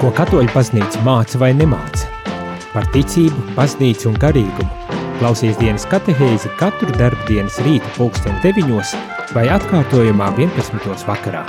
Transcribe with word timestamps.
Ko 0.00 0.08
katoļu 0.16 0.48
paznīca 0.54 1.02
māca 1.04 1.36
vai 1.36 1.50
nemāca? 1.52 2.06
Par 2.72 2.86
ticību, 2.94 3.50
paznīcu 3.52 4.06
un 4.08 4.14
garīgumu. 4.16 4.94
Klausies 5.18 5.58
dienas 5.60 5.84
katehēzi 5.92 6.48
katru 6.56 6.88
darbu 6.96 7.26
dienas 7.28 7.58
rīta 7.60 7.90
pulksten 7.98 8.38
9 8.40 8.94
vai 9.36 9.44
atkārtojumā 9.52 10.30
11. 10.38 11.04
vakarā. 11.04 11.42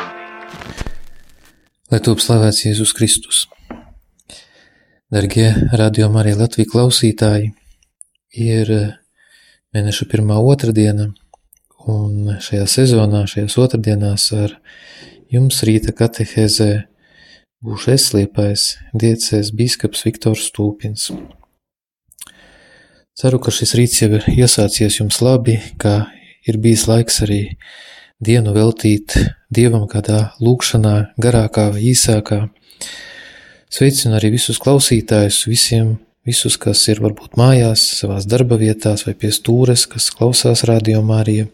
Lai 1.95 2.01
top 2.03 2.19
slavēts 2.19 2.65
Jēzus 2.65 2.91
Kristus. 2.97 3.45
Dargie 5.07 5.47
radio 5.71 6.11
Marija 6.11 6.43
Latvija 6.43 6.73
klausītāji, 6.75 7.53
ir 8.35 8.75
mēneša 9.71 10.11
pirmā 10.11 10.43
otrdiena, 10.43 11.13
un 11.87 12.35
šajā 12.43 12.67
sezonā, 12.67 13.23
šajās 13.31 13.61
otrdienās 13.63 14.27
ar 14.35 14.59
jums 15.31 15.63
rīta 15.63 15.95
katehēzē 15.95 16.90
būšu 17.61 17.91
es 17.93 18.07
liepais 18.15 18.61
diecēs 18.97 19.51
bīskaps 19.53 20.01
Viktors 20.07 20.47
Stūpins. 20.49 21.11
Ceru, 23.21 23.37
ka 23.37 23.53
šis 23.53 23.75
rīts 23.77 24.01
jau 24.01 24.09
ir 24.17 24.25
iesācies 24.33 24.97
jums 24.97 25.19
labi, 25.21 25.59
ka 25.77 26.07
ir 26.47 26.57
bijis 26.63 26.87
laiks 26.89 27.21
arī 27.25 27.41
dienu 28.21 28.55
veltīt 28.55 29.13
Dievam 29.53 29.83
kādā 29.91 30.31
lūkšanā, 30.41 30.95
garākā 31.21 31.67
vai 31.75 31.83
īsākā. 31.91 32.45
Sveicinu 33.71 34.17
arī 34.17 34.31
visus 34.37 34.57
klausītājus, 34.63 35.43
visiem, 35.51 35.97
visus, 36.25 36.57
kas 36.57 36.81
ir 36.89 37.03
varbūt 37.03 37.37
mājās, 37.37 37.83
savās 37.99 38.25
darba 38.31 38.57
vietās 38.57 39.05
vai 39.05 39.13
pie 39.13 39.29
stūres, 39.35 39.85
kas 39.91 40.09
klausās 40.15 40.65
radio 40.69 41.03
Mārija. 41.05 41.45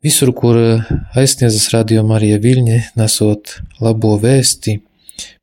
Visur, 0.00 0.30
kur 0.32 0.56
aizsniedzas 1.12 1.66
radio 1.74 2.00
Marija 2.08 2.38
Viļņi, 2.40 2.76
nesot 2.96 3.50
labo 3.84 4.14
vēsti, 4.16 4.78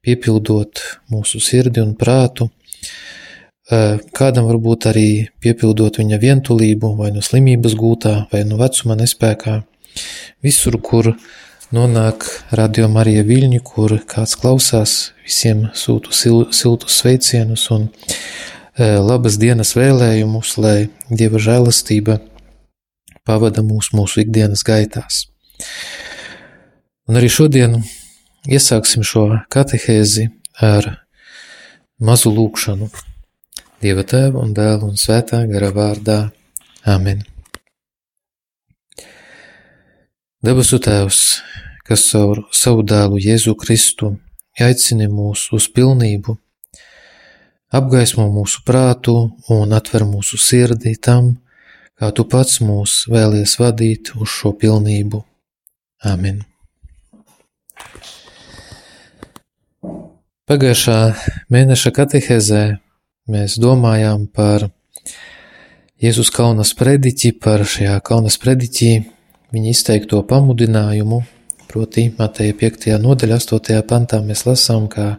piepildot 0.01 0.79
mūsu 1.13 1.37
sirdi 1.45 1.83
un 1.83 1.91
prātu, 1.93 2.47
kādam 4.17 4.47
varbūt 4.49 4.87
arī 4.89 5.09
piepildot 5.45 5.99
viņa 6.01 6.17
vientulību, 6.23 6.89
vai 6.97 7.11
no 7.13 7.21
slimības 7.21 7.75
gūtā, 7.77 8.13
vai 8.31 8.41
no 8.49 8.57
vecuma 8.57 8.97
nespēkā. 8.97 9.59
Visur, 10.41 10.79
kur 10.81 11.11
nonāk 11.69 12.25
radio 12.57 12.87
Marija 12.89 13.27
Viļņi, 13.27 13.59
kur 13.61 13.99
kāds 14.09 14.33
klausās, 14.41 14.95
visiem 15.27 15.67
sūtu 15.77 16.15
sil, 16.17 16.39
siltus 16.49 16.97
sveicienus 17.03 17.67
un 17.77 17.91
labas 18.81 19.37
dienas 19.37 19.75
vēlējumus, 19.77 20.55
lai 20.57 20.89
Dieva 21.13 21.37
žēlastība 21.37 22.17
pavada 23.27 23.63
mūs 23.65 23.91
mūsu 23.93 24.23
ikdienas 24.23 24.63
gaitās. 24.67 25.25
Un 27.07 27.19
arī 27.19 27.29
šodien 27.31 27.77
iesāksim 28.47 29.03
šo 29.03 29.27
katehēzi 29.53 30.29
ar 30.63 30.89
mazu 31.99 32.31
lūkšanu. 32.33 32.89
Dieva 33.83 34.03
tēva 34.07 34.41
un 34.41 34.53
dēla 34.57 34.87
un 34.87 34.95
svētā 34.97 35.43
gara 35.51 35.69
vārdā. 35.75 36.19
Amen. 36.87 37.25
Debesu 40.43 40.79
Tēvs, 40.79 41.21
kas 41.85 42.05
caur 42.11 42.45
savu 42.55 42.85
dēlu 42.87 43.19
Jēzu 43.21 43.55
Kristu 43.59 44.13
aicini 44.63 45.07
mūs 45.11 45.47
uz 45.53 45.67
pilnību, 45.73 46.37
apgaismo 47.73 48.27
mūsu 48.33 48.63
prātu 48.65 49.15
un 49.53 49.75
atver 49.77 50.05
mūsu 50.07 50.39
sirdi 50.41 50.95
tam, 51.01 51.35
kā 51.97 52.11
tu 52.13 52.25
pats 52.29 52.59
mūs 52.61 53.05
vēlies 53.09 53.57
vadīt 53.59 54.13
uz 54.17 54.29
šo 54.29 54.53
pilnību. 54.57 55.23
Amen. 56.05 56.43
Pagājušā 60.47 60.97
mēneša 61.51 61.91
katehēzē 61.91 62.61
mēs 63.33 63.57
domājām 63.59 64.27
par 64.31 64.69
Jēzus 65.99 66.29
Kaunas 66.31 66.75
prediķi, 66.77 67.33
par 67.41 67.65
šajā 67.65 67.97
Kaunas 68.05 68.37
prediķī 68.39 68.91
viņa 69.51 69.73
izteikto 69.73 70.21
pamudinājumu, 70.29 71.23
proti 71.67 72.05
Mateja 72.19 72.55
5. 72.61 72.93
nodaļa 73.01 73.41
8. 73.41 73.81
pantā 73.89 74.21
mēs 74.23 74.45
lasām, 74.47 74.85
kā 74.87 75.17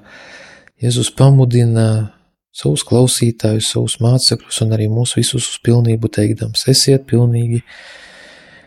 Jēzus 0.80 1.10
pamudina 1.18 1.88
savus 2.54 2.84
klausītājus, 2.88 3.72
savus 3.74 3.98
mācekļus 4.02 4.62
un 4.64 4.74
arī 4.76 4.88
mūs 4.92 5.14
visus 5.18 5.46
uz 5.52 5.58
pilnību 5.64 6.10
teikdams: 6.12 6.66
Esiet 6.70 7.06
pilnīgi, 7.10 7.62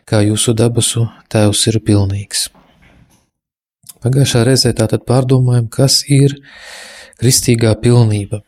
kā 0.06 0.24
jūsu 0.25 0.56
dabasu 0.58 1.08
tēvs 1.31 1.68
ir 1.72 1.80
pilnīgs. 1.86 2.50
Pagājušā 4.02 4.46
reizē 4.47 4.72
tātad 4.74 5.03
pārdomājam, 5.06 5.68
kas 5.70 6.02
ir 6.09 6.34
kristīgā 7.22 7.75
pilnība. 7.84 8.41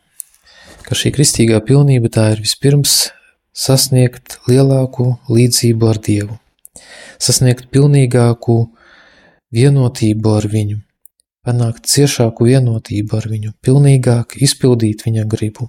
Ka 0.84 0.96
šī 0.98 1.14
kristīgā 1.14 1.60
pilnība 1.64 2.10
tā 2.12 2.32
ir 2.34 2.42
vispirms 2.42 3.12
sasniegt 3.54 4.40
lielāku 4.50 5.14
līdzību 5.30 5.88
ar 5.88 6.00
Dievu, 6.02 6.38
sasniegt 7.22 7.70
pilnīgāku 7.72 8.58
vienotību 9.54 10.34
ar 10.34 10.48
Viņu, 10.50 10.80
panākt 11.44 11.88
ciešāku 11.90 12.48
vienotību 12.48 13.18
ar 13.18 13.28
viņu, 13.30 13.54
pilnīgāk 13.64 14.38
izpildīt 14.44 15.04
viņa 15.06 15.26
gribu. 15.30 15.68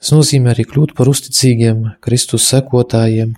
Tas 0.00 0.12
nozīmē 0.12 0.52
arī 0.52 0.66
kļūt 0.68 0.94
par 0.96 1.08
uzticīgiem 1.08 1.84
Kristus 2.04 2.48
sekotājiem, 2.50 3.34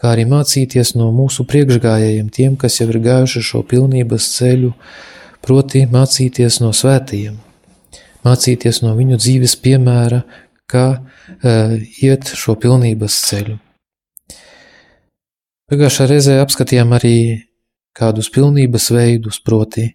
kā 0.00 0.12
arī 0.14 0.26
mācīties 0.28 0.94
no 0.96 1.10
mūsu 1.14 1.44
priekšgājējiem, 1.48 2.30
tiem, 2.32 2.54
kas 2.60 2.80
jau 2.80 2.88
ir 2.90 3.00
gājuši 3.04 3.42
šo 3.48 3.64
pilnības 3.68 4.28
ceļu, 4.36 4.72
proti 5.44 5.84
mācīties 5.90 6.60
no 6.62 6.72
svētajiem, 6.76 7.36
mācīties 8.24 8.82
no 8.86 8.94
viņu 8.98 9.20
dzīves 9.20 9.58
piemēra, 9.62 10.22
kā 10.70 10.86
uh, 10.96 11.76
iet 12.02 12.32
šo 12.38 12.56
pilnības 12.60 13.18
ceļu. 13.28 13.58
Pagājušā 15.72 16.06
reizē 16.10 16.38
apskatījām 16.42 16.92
arī 16.96 17.16
kādus 17.96 18.28
pilnības 18.32 18.90
veidus, 18.92 19.38
proti, 19.44 19.90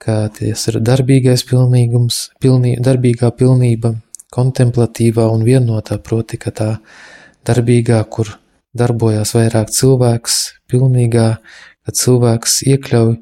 kā 0.00 0.16
tas 0.34 0.66
ir 0.70 0.80
darbīgais 0.84 1.44
pilnīgums, 1.48 2.30
pilnī, 2.40 2.76
darbīgā 2.80 3.30
pilnība, 3.36 3.94
kontemplatīvā 4.32 5.26
un 5.32 5.44
vienotā, 5.44 5.98
proti, 6.02 6.38
ka 6.40 6.52
tā 6.54 6.70
darbīgā, 7.48 8.00
kur 8.12 8.32
darbojās 8.76 9.34
vairāk 9.34 9.72
cilvēks, 9.74 10.36
pilnīgā, 10.70 11.28
kad 11.86 11.98
cilvēks 11.98 12.60
iekļauj 12.70 13.16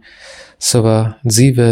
savā 0.59 0.99
dzīvē 1.25 1.71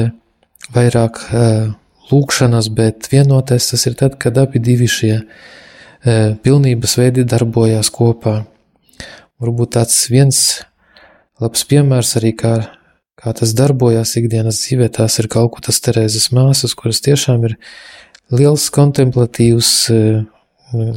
vairāk 0.74 1.20
uh, 1.26 1.74
lūkšanas, 2.10 2.70
bet 2.74 3.10
vienotais 3.12 3.70
tas 3.70 3.86
ir 3.86 3.96
tad, 3.98 4.16
kad 4.22 4.38
abi 4.40 4.62
divi 4.62 4.88
šie 4.90 5.14
uh, 5.20 6.34
pilnības 6.42 6.96
veidi 6.98 7.26
darbojās 7.28 7.92
kopā. 7.94 8.40
Varbūt 9.42 9.74
tāds 9.76 9.98
viens 10.08 10.40
labs 11.42 11.66
piemērs 11.68 12.16
arī 12.16 12.32
kā 12.38 12.54
kā 13.16 13.32
tas 13.36 13.54
darbojās 13.56 14.16
ikdienas 14.20 14.60
dzīvē, 14.60 14.90
tās 14.98 15.16
ir 15.22 15.30
Kalkutas 15.32 15.80
Terēzes 15.84 16.28
māsas, 16.36 16.76
kuras 16.76 17.00
tiešām 17.04 17.46
ir 17.48 17.56
liels 18.36 18.68
kontemplatīvs, 18.74 19.70
eh, 19.94 20.24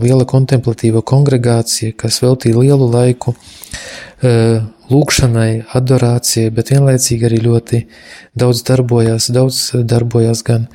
liela 0.02 0.26
kontemplatīva 0.28 1.04
kongregācija, 1.06 1.96
kas 1.96 2.20
veltīja 2.24 2.60
lielu 2.60 2.90
laiku 2.92 3.36
eh, 4.20 4.60
lūkšanai, 4.90 5.70
adorācijai, 5.78 6.50
bet 6.52 6.74
vienlaicīgi 6.74 7.28
arī 7.28 7.40
ļoti 7.46 7.84
daudz 8.42 8.64
darbojās, 8.68 9.30
daudz 9.32 9.60
darbojās 9.88 10.42
gan 10.44 10.66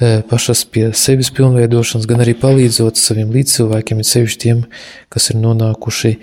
eh, 0.00 0.22
pašas 0.30 0.64
pie 0.72 0.86
sevis 0.96 1.28
pilnveidošanas, 1.36 2.06
gan 2.08 2.22
arī 2.24 2.32
palīdzot 2.38 2.96
saviem 2.96 3.34
līdzcilvēkiem, 3.34 4.00
ir 4.00 4.08
sevišķi 4.08 4.40
tiem, 4.46 4.62
kas 5.12 5.34
ir 5.34 5.42
nonākuši 5.42 6.14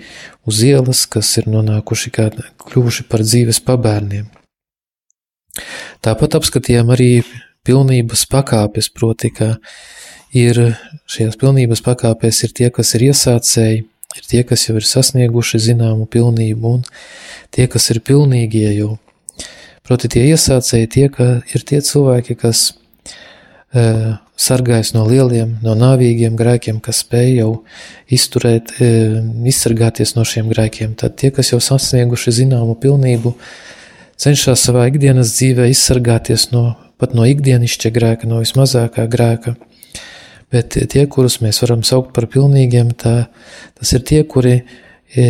uz 0.48 0.64
ielas, 0.66 1.04
kas 1.06 1.36
ir 1.38 1.46
nonākuši 1.52 2.14
kā 2.18 2.32
kļuvuši 2.66 3.06
par 3.12 3.22
dzīves 3.22 3.62
pabērniem. 3.68 4.32
Tāpat 6.04 6.38
apskatījām 6.38 6.92
arī 6.94 7.10
pilnības 7.66 8.26
pakāpes, 8.30 8.90
proti, 8.94 9.32
ka 9.34 9.56
ir 10.36 10.60
šajās 11.10 11.38
pilnības 11.40 11.82
pakāpēs 11.86 12.42
ir 12.46 12.54
tie, 12.56 12.70
kas 12.74 12.94
ir 12.98 13.08
iesācēji, 13.10 13.84
ir 14.16 14.28
tie, 14.30 14.42
kas 14.46 14.68
jau 14.68 14.76
ir 14.78 14.86
sasnieguši 14.86 15.62
zināmu 15.70 16.06
pilnību, 16.10 16.76
un 16.78 16.84
tie, 17.54 17.66
kas 17.70 17.90
ir 17.94 18.02
pilnīgie 18.06 18.68
jau. 18.76 18.96
Proti, 19.86 20.10
tie 20.10 20.24
iesācēji 20.32 20.90
tie, 20.90 21.06
ka 21.12 21.28
ir 21.54 21.62
tie 21.66 21.78
cilvēki, 21.84 22.34
kas 22.40 22.72
e, 23.70 24.16
sargājas 24.36 24.92
no 24.96 25.04
lieliem, 25.06 25.56
no 25.62 25.76
nāvīgiem 25.78 26.34
grēkiem, 26.38 26.80
kas 26.82 27.04
spēj 27.04 27.30
jau 27.38 27.50
izturēt, 28.12 28.74
e, 28.82 28.90
izsargāties 29.46 30.16
no 30.18 30.26
šiem 30.26 30.50
grēkiem. 30.50 30.96
Tad 30.98 31.14
tie, 31.22 31.30
kas 31.34 31.52
jau 31.52 31.60
sasnieguši 31.62 32.34
zināmu 32.42 32.74
pilnību, 32.82 33.36
cenšas 34.20 34.64
savā 34.68 34.86
ikdienas 34.90 35.34
dzīvē 35.36 35.68
izsargāties 35.72 36.50
no 36.54 36.74
pat 37.00 37.14
no 37.16 37.26
ikdienišķa 37.28 37.92
grēka, 37.92 38.28
no 38.28 38.40
vismazākā 38.40 39.06
grēka. 39.12 39.56
Bet 40.52 40.76
tie, 40.78 41.04
kurus 41.10 41.40
mēs 41.42 41.60
varam 41.64 41.82
saukt 41.84 42.12
par 42.16 42.28
pilnīgiem, 42.30 42.94
tā, 42.96 43.28
tas 43.76 43.92
ir 43.96 44.04
tie, 44.06 44.22
kuri 44.24 44.60
e, 44.60 45.24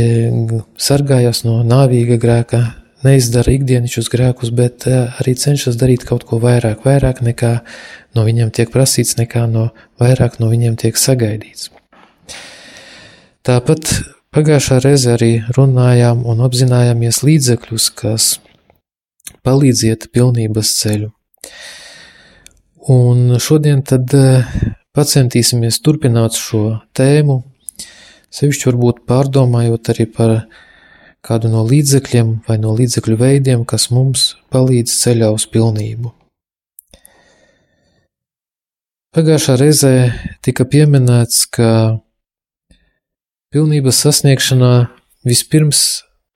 sargājas 0.78 1.42
no 1.46 1.62
nāvīga 1.66 2.18
grēka, 2.22 2.60
neizdara 3.06 3.54
ikdienišķus 3.56 4.10
grēkus, 4.12 4.52
bet 4.56 4.86
arī 4.88 5.36
cenšas 5.38 5.78
darīt 5.80 6.04
kaut 6.08 6.26
ko 6.28 6.38
vairāk, 6.42 6.84
vairāk 6.86 7.22
nekā 7.24 7.52
no 8.16 8.26
viņiem 8.26 8.52
tiek 8.54 8.70
prasīts, 8.72 9.16
nekā 9.18 9.46
no 9.50 9.70
vairāk 10.02 10.38
no 10.42 10.50
viņiem 10.52 10.78
tiek 10.80 10.98
sagaidīts. 11.00 11.70
Tāpat 13.46 13.92
pagājušā 14.34 14.80
reize 14.84 15.12
arī 15.14 15.32
runājām 15.56 16.24
un 16.28 16.42
apzinājāmies 16.44 17.22
līdzekļus, 17.24 17.92
kas 18.00 18.32
palīdziet 19.46 20.08
pilnības 20.14 20.72
ceļu. 20.80 21.10
Un 22.92 23.38
šodien 23.42 23.82
tad 23.82 24.12
pacentīsimies 24.96 25.80
turpināt 25.82 26.38
šo 26.38 26.78
tēmu, 26.96 27.40
sevišķi 28.32 28.70
varbūt 28.70 29.02
pārdomājot 29.08 29.90
arī 29.92 30.06
par 30.12 30.36
kādu 31.26 31.50
no 31.50 31.64
līdzekļiem 31.66 32.32
vai 32.46 32.58
no 32.62 32.74
līdzekļu 32.78 33.18
veidiem, 33.18 33.64
kas 33.66 33.88
mums 33.90 34.34
palīdz 34.54 34.94
ceļā 35.02 35.32
uz 35.34 35.48
pilnību. 35.50 36.12
Pagājušā 39.16 39.56
reizē 39.56 39.92
tika 40.44 40.66
pieminēts, 40.68 41.46
ka 41.48 41.68
pilnības 43.54 44.02
sasniegšanā 44.04 44.72
vispirms 45.24 45.82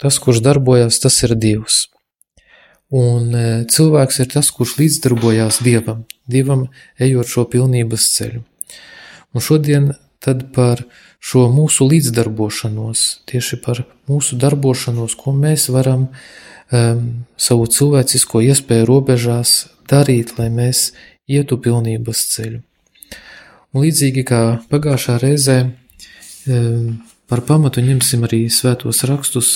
tas, 0.00 0.16
kurš 0.16 0.40
darbojas, 0.40 0.98
tas 1.02 1.19
ir 1.26 1.37
Dievs. 1.37 1.84
Un 2.90 3.34
e, 3.38 3.42
cilvēks 3.70 4.19
ir 4.25 4.31
tas, 4.32 4.50
kurš 4.50 4.75
līdzdarbojās 4.81 5.60
Dievam, 5.62 6.04
Dievam 6.26 6.66
ejot 6.98 7.31
šo 7.31 7.44
pilnības 7.50 8.08
ceļu. 8.16 8.42
Un 9.31 9.44
šodien 9.44 9.92
tad 10.19 10.48
par 10.54 10.82
šo 11.22 11.46
mūsu 11.52 11.87
līdzdarbošanos, 11.87 13.04
tieši 13.31 13.60
par 13.62 13.84
mūsu 14.10 14.38
darbošanos, 14.40 15.14
ko 15.20 15.34
mēs 15.37 15.69
varam 15.70 16.08
um, 16.08 17.04
savu 17.38 17.69
cilvēcisko 17.70 18.42
iespēju 18.48 18.88
robežās 18.88 19.54
darīt, 19.90 20.34
lai 20.38 20.48
mēs 20.50 20.90
ietu 21.31 21.60
pilnības 21.62 22.25
ceļu. 22.34 22.62
Un 23.70 23.84
līdzīgi 23.84 24.25
kā 24.26 24.42
pagājušā 24.72 25.20
reizē 25.22 25.58
um, 25.69 26.98
par 27.31 27.44
pamatu 27.46 27.84
ņemsim 27.87 28.26
arī 28.26 28.48
svētos 28.50 29.04
rakstus, 29.06 29.52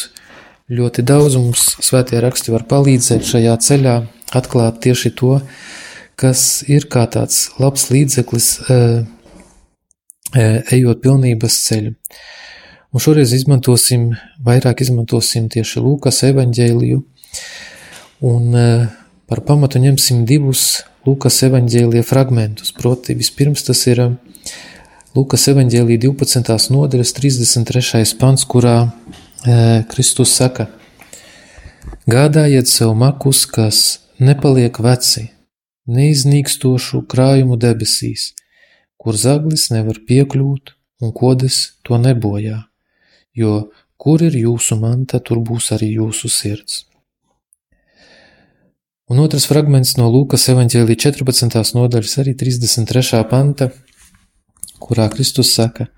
Ļoti 0.65 1.03
daudz 1.05 1.35
mums 1.37 1.63
svētie 1.85 2.17
raksti 2.25 2.49
var 2.49 2.63
palīdzēt 2.65 3.27
šajā 3.29 3.53
ceļā, 3.61 3.95
atklāt 4.33 4.79
tieši 4.81 5.11
to, 5.13 5.35
kas 6.17 6.63
ir 6.73 6.87
kā 6.89 7.03
tāds 7.13 7.51
labs 7.61 7.91
līdzeklis, 7.93 8.47
ejot 10.33 11.03
pilnības 11.05 11.59
ceļu. 11.67 11.93
Un 12.97 13.03
šoreiz 13.03 13.35
izmantosim, 13.37 14.07
vairāk 14.41 14.81
izmantosim 14.87 15.51
tieši 15.53 15.83
Lūkas 15.85 16.23
evaņģēliju, 16.31 17.03
un 18.31 18.57
par 19.29 19.43
pamatu 19.45 19.83
ņemsim 19.85 20.25
divus 20.25 20.81
Lūkas 21.05 21.43
evaņģēlija 21.45 22.07
fragmentus. 22.09 22.73
Proti, 22.73 23.13
vispirms 23.21 23.67
tas 23.69 23.85
ir 23.93 24.01
Lūkas 25.13 25.45
evaņģēlija 25.53 26.07
12. 26.07 26.73
nodaļas 26.73 27.13
33. 27.21 28.17
pants, 28.17 28.49
kurā 28.49 28.79
Kristus 29.45 30.31
saka: 30.33 30.71
Gādājiet 32.09 32.69
sev 32.69 32.95
makus, 32.97 33.45
kas 33.45 34.01
nepaliek 34.17 34.79
veci, 34.81 35.27
neiznīkstošu 35.85 37.03
krājumu 37.05 37.59
debesīs, 37.61 38.33
kur 38.97 39.19
zaglis 39.21 39.69
nevar 39.69 40.01
piekļūt 40.09 40.73
un 41.05 41.13
kodes 41.13 41.59
to 41.85 41.99
nebojā, 42.01 42.63
jo 43.37 43.69
kur 44.01 44.25
ir 44.25 44.33
jūsu 44.33 44.79
manta, 44.81 45.21
tur 45.21 45.43
būs 45.45 45.75
arī 45.77 45.91
jūsu 45.99 46.33
sirds. 46.33 46.87
Un 49.13 49.21
otrs 49.21 49.45
fragments 49.45 49.99
no 50.01 50.09
Lūkas 50.09 50.49
evaņģēlī 50.55 50.97
14. 50.97 51.77
nodaļas, 51.77 52.17
arī 52.25 52.33
33. 52.33 53.21
panta, 53.29 53.69
kurā 54.81 55.11
Kristus 55.13 55.53
saka– 55.53 55.91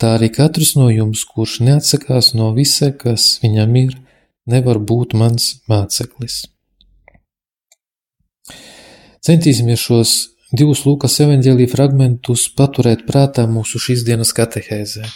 Tā 0.00 0.16
arī 0.18 0.30
katrs 0.34 0.74
no 0.78 0.88
jums, 0.90 1.22
kurš 1.28 1.60
neatsakās 1.66 2.32
no 2.34 2.50
visa, 2.56 2.90
kas 2.90 3.38
viņam 3.42 3.76
ir, 3.78 3.94
nevar 4.50 4.80
būt 4.82 5.14
mans 5.18 5.60
māceklis. 5.70 6.42
Centīsimies 9.24 9.80
šos 9.80 10.14
divus 10.52 10.82
Lūkas 10.84 11.16
evaņģēlī 11.24 11.68
fragmentus 11.70 12.48
paturēt 12.58 13.06
prātā 13.08 13.46
mūsu 13.50 13.80
šīs 13.80 14.04
dienas 14.06 14.34
katehēzē. 14.36 15.06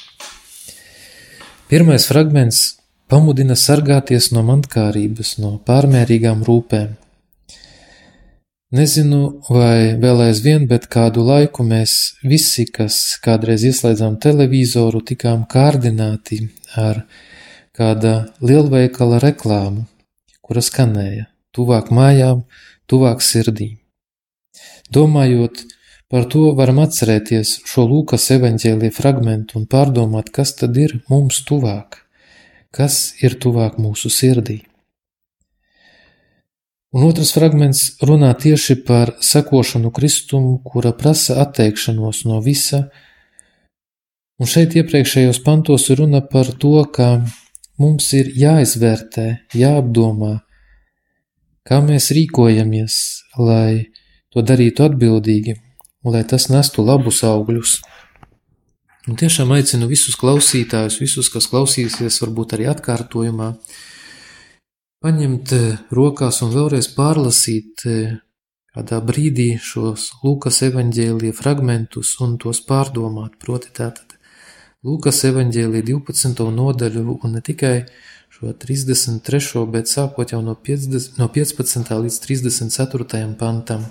Pirmais 1.69 2.06
fragments 2.08 2.62
pamudina 3.10 3.58
sargāties 3.58 4.31
no 4.32 4.46
mantkārības, 4.46 5.36
no 5.42 5.58
pārmērīgām 5.69 6.46
rūpēm– 6.48 6.96
Nezinu, 8.69 9.38
vai 9.49 9.94
vēl 9.97 10.26
aizvien, 10.26 10.67
bet 10.69 10.91
kādu 10.93 11.23
laiku 11.25 11.65
mēs 11.65 12.19
visi, 12.20 12.67
kas 12.69 13.17
kādreiz 13.25 13.65
ieslēdzām 13.65 14.19
televizoru, 14.20 15.00
tikām 15.00 15.47
kārdināti 15.49 16.43
ar 16.76 17.00
kāda 17.73 18.12
lielveikala 18.44 19.23
reklāmu, 19.25 19.87
kura 20.44 20.61
skanēja 20.61 21.31
tuvāk 21.56 21.88
mājām, 21.88 22.44
tuvāk 22.85 23.25
sirdīm. 23.25 23.79
Domājot 24.93 25.65
par 26.12 26.29
to, 26.29 26.50
varam 26.53 26.85
atcerēties 26.85 27.62
šo 27.65 27.88
Lūkas 27.88 28.29
evaņģēlīja 28.37 28.99
fragmentu 29.00 29.62
un 29.62 29.65
pārdomāt, 29.65 30.29
kas 30.29 30.53
tad 30.61 30.76
ir 30.76 30.99
mums 31.09 31.41
tuvāk, 31.49 32.03
kas 32.69 33.15
ir 33.25 33.41
tuvāk 33.41 33.81
mūsu 33.81 34.12
sirdī. 34.12 34.67
Un 36.96 37.05
otrs 37.05 37.35
fragments 37.37 37.82
runā 38.00 38.31
tieši 38.32 38.79
par 38.88 39.11
sekošanu 39.20 39.90
Kristumu, 39.93 40.55
kura 40.64 40.94
prasa 40.96 41.37
atteikšanos 41.43 42.23
no 42.25 42.38
visa. 42.40 42.87
Un 44.40 44.49
šeit 44.49 44.73
iepriekšējos 44.79 45.43
pantos 45.44 45.85
ir 45.93 46.00
runa 46.00 46.23
par 46.25 46.49
to, 46.56 46.81
ka 46.88 47.11
mums 47.76 48.08
ir 48.17 48.31
jāizvērtē, 48.40 49.26
jāapdomā, 49.61 50.38
kā 51.69 51.82
mēs 51.85 52.08
rīkojamies, 52.17 52.96
lai 53.37 53.93
to 54.32 54.41
darītu 54.41 54.87
atbildīgi, 54.88 55.58
un 56.05 56.17
lai 56.17 56.25
tas 56.25 56.49
nestu 56.49 56.87
labus 56.88 57.20
augļus. 57.26 57.82
Un 59.08 59.20
tiešām 59.20 59.52
aicinu 59.58 59.91
visus 59.93 60.17
klausītājus, 60.17 60.99
visus, 61.05 61.29
kas 61.32 61.52
klausīsies, 61.52 62.23
varbūt 62.25 62.56
arī 62.56 62.73
atkārtojumā, 62.73 63.52
paņemt 65.04 65.52
eh, 65.54 65.78
rokās 65.94 66.40
un 66.42 66.52
vēlreiz 66.54 66.90
pārlasīt 66.96 67.84
eh, 67.86 68.18
kādā 68.74 69.00
brīdī 69.04 69.50
šos 69.62 70.10
Lūkas 70.24 70.62
evaņģēlīja 70.69 71.36
fragmentus 71.36 72.17
un 72.24 72.36
tos 72.43 72.60
pārdomāt. 72.67 73.38
Proti 73.43 73.72
tātad 73.74 74.17
Lūkas 74.86 75.24
evaņģēlīja 75.31 75.86
12. 75.90 76.46
nodaļu 76.55 77.19
un 77.19 77.34
ne 77.34 77.43
tikai 77.43 77.74
šo 78.34 78.52
33. 78.55 79.64
bet 79.72 79.90
sākot 79.90 80.34
jau 80.34 80.43
no, 80.44 80.55
50, 80.55 81.19
no 81.19 81.31
15. 81.34 81.94
līdz 82.06 82.19
34. 82.26 83.22
pantam. 83.40 83.86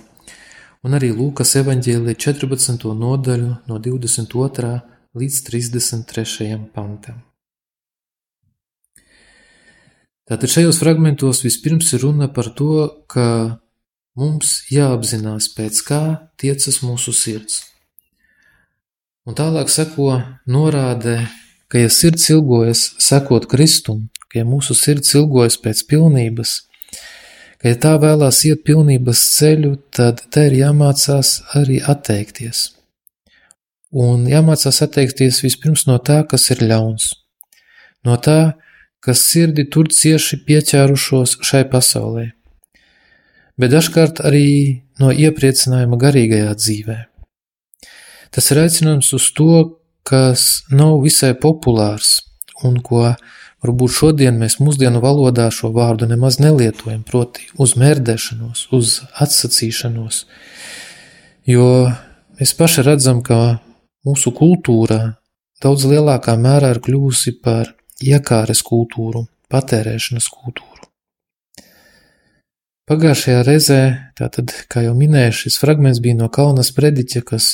Un 0.86 0.96
arī 0.96 1.10
Lūkas 1.12 1.56
evaņģēlīja 1.60 2.20
14. 2.28 2.92
nodaļu 2.96 3.54
no 3.68 3.80
22. 3.84 4.76
līdz 5.18 5.40
33. 5.50 6.52
pantam. 6.72 7.27
Tātad 10.28 10.50
šajos 10.52 10.76
fragmentos 10.82 11.38
vispirms 11.40 11.94
ir 11.96 12.02
runa 12.04 12.26
par 12.28 12.50
to, 12.52 12.82
ka 13.08 13.56
mums 14.18 14.58
jāapzinās, 14.68 15.46
pēc 15.56 15.80
kā 15.86 16.00
tiecas 16.36 16.82
mūsu 16.84 17.14
sirds. 17.16 17.62
Un 19.24 19.36
tālāk 19.38 19.72
seko 19.72 20.18
norāde, 20.44 21.22
ka 21.72 21.80
ja 21.80 21.88
sirds 21.92 22.28
ilgojas 22.34 22.84
sekot 23.00 23.48
Kristum, 23.48 24.10
ka 24.28 24.42
ja 24.42 24.44
mūsu 24.44 24.76
sirds 24.76 25.16
ilgojas 25.16 25.56
pēc 25.64 25.86
pilnības, 25.88 26.54
ka 27.56 27.72
ja 27.72 27.80
tā 27.80 27.96
vēlās 28.04 28.44
iet 28.50 28.66
pilnības 28.68 29.24
ceļu, 29.38 29.74
tad 29.96 30.26
te 30.28 30.44
ir 30.50 30.60
jāmācās 30.60 31.38
arī 31.56 31.80
atteikties. 31.80 32.66
Un 33.96 34.28
jāmācās 34.28 34.84
atteikties 34.84 35.40
vispirms 35.40 35.88
no 35.88 35.96
tā, 36.04 36.20
kas 36.28 36.50
ir 36.52 36.66
ļauns, 36.68 37.14
no 38.04 38.20
tā, 38.20 38.58
kas 39.04 39.22
sirdi 39.28 39.68
tur 39.70 39.90
cieši 39.92 40.40
pieķērušos 40.46 41.38
šai 41.46 41.64
pasaulē, 41.70 42.30
bet 43.58 43.74
dažkārt 43.74 44.22
arī 44.26 44.48
no 44.98 45.12
iepriecinājuma 45.14 45.98
garīgajā 46.00 46.54
dzīvē. 46.58 46.98
Tas 48.34 48.50
ir 48.52 48.62
aicinājums 48.64 49.12
uz 49.16 49.28
to, 49.36 49.52
kas 50.08 50.64
nav 50.70 50.98
visai 51.04 51.34
populārs 51.38 52.18
un 52.66 52.80
ko 52.84 53.04
varbūt 53.64 53.94
šodien 53.94 54.38
mēs 54.40 54.58
mūsdienu 54.62 55.00
valodā 55.02 55.48
šo 55.54 55.70
vārdu 55.74 56.08
nemaz 56.10 56.38
nelietojam, 56.42 57.02
proti 57.06 57.48
uz 57.58 57.74
mērdēšanos, 57.80 58.68
uz 58.74 59.00
atsacīšanos, 59.18 60.20
jo 61.48 61.70
mēs 62.38 62.54
paši 62.58 62.84
redzam, 62.86 63.22
ka 63.22 63.58
mūsu 64.06 64.32
kultūra 64.34 65.18
daudz 65.62 65.88
lielākā 65.90 66.36
mērā 66.38 66.74
ir 66.76 66.82
kļuvusi 66.84 67.38
par 67.42 67.74
iekāres 68.04 68.62
kultūru, 68.66 69.26
patērēšanas 69.52 70.28
kultūru. 70.32 70.88
Pagājušajā 72.88 73.40
reizē, 73.44 73.80
tātad, 74.16 74.52
kā 74.72 74.86
jau 74.86 74.94
minēju, 74.96 75.34
šis 75.42 75.58
fragments 75.60 76.00
bija 76.00 76.16
no 76.16 76.30
Kalnas 76.32 76.70
prediķa, 76.72 77.20
kas 77.28 77.48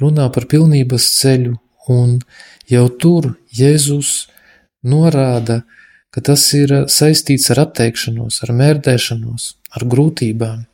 runā 0.00 0.30
par 0.32 0.46
pilnības 0.48 1.10
ceļu, 1.18 1.58
un 1.92 2.14
jau 2.70 2.86
tur 3.00 3.34
Jēzus 3.52 4.30
norāda, 4.88 5.62
ka 6.08 6.22
tas 6.24 6.46
ir 6.56 6.72
saistīts 6.88 7.50
ar 7.52 7.66
atteikšanos, 7.66 8.40
ar 8.46 8.54
mērdēšanos, 8.56 9.50
ar 9.76 9.84
grūtībām. 9.92 10.64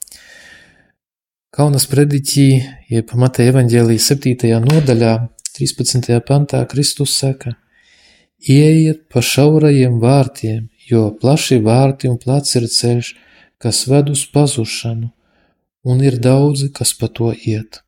Kaunas 1.55 1.89
prediķī, 1.91 2.47
jeb 2.91 3.13
Mateja 3.19 3.53
evaņģēlijas 3.55 4.09
7. 4.11 4.55
nodaļā, 4.63 5.13
13. 5.59 6.15
pantā 6.27 6.63
Kristus 6.71 7.19
saka: 7.19 7.55
Ieiet 8.45 9.07
pa 9.09 9.23
šaurajiem 9.25 9.97
vārtiem, 10.03 10.69
jo 10.91 11.09
plaši 11.21 11.63
vārti 11.65 12.11
un 12.11 12.19
plats 12.21 12.59
ir 12.59 12.67
ceļš, 12.69 13.15
kas 13.57 13.87
ved 13.89 14.11
uz 14.13 14.27
pazušanu, 14.35 15.09
un 15.89 16.03
ir 16.05 16.19
daudzi, 16.21 16.69
kas 16.73 16.93
pa 16.99 17.09
to 17.09 17.33
iet. 17.33 17.81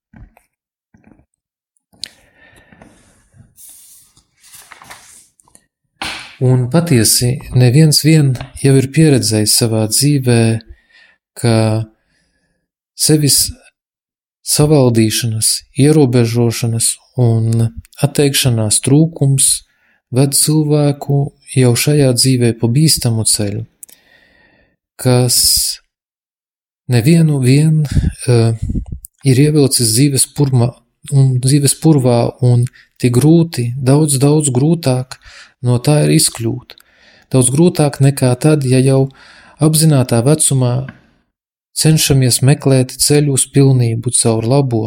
Un 6.41 6.67
patiesi 6.73 7.39
neviens 7.57 8.03
vien 8.05 8.35
jau 8.61 8.75
ir 8.77 8.91
pieredzējis 8.93 9.55
savā 9.57 9.87
dzīvē, 9.89 10.41
ka 11.37 11.55
sevis 12.97 13.39
savaldīšanas, 14.45 15.53
ierobežošanas 15.81 16.91
un 17.21 17.71
atteikšanās 18.05 18.83
trūkums 18.85 19.49
ved 20.15 20.37
cilvēku 20.39 21.23
jau 21.57 21.73
šajā 21.87 22.13
dzīvē 22.15 22.53
pa 22.61 22.69
bīstamu 22.71 23.25
ceļu 23.27 23.65
kas 24.97 25.37
nevienu 26.89 27.39
vien 27.45 27.85
uh, 27.85 28.57
ir 29.27 29.41
ievilcis 29.41 29.93
dzīves, 29.93 30.27
purma, 30.37 30.71
un, 31.13 31.37
dzīves 31.43 31.77
purvā 31.83 32.21
un 32.47 32.65
tik 33.01 33.17
grūti, 33.19 33.71
daudz, 33.77 34.19
daudz 34.23 34.51
grūtāk 34.55 35.19
no 35.67 35.79
tā 35.79 36.03
ir 36.07 36.17
izkļūt. 36.17 36.77
Daudz 37.33 37.51
grūtāk 37.53 38.01
nekā 38.01 38.33
tad, 38.41 38.65
ja 38.65 38.81
jau 38.81 39.09
apzinātā 39.61 40.23
vecumā 40.25 40.87
cenšamies 41.77 42.41
meklēt 42.47 42.95
ceļu 43.03 43.35
uz 43.37 43.45
pilnību 43.53 44.15
caur 44.17 44.47
labo, 44.49 44.85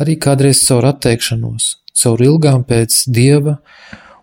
arī 0.00 0.18
kādreiz 0.20 0.60
caur 0.66 0.90
atteikšanos, 0.90 1.76
caur 1.96 2.24
ilgām 2.24 2.66
pēc 2.68 3.04
dieva 3.08 3.60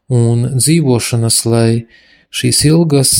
un 0.09 0.45
dzīvošanas, 0.57 1.43
lai 1.45 1.85
šīs 2.33 2.63
ilgas 2.69 3.13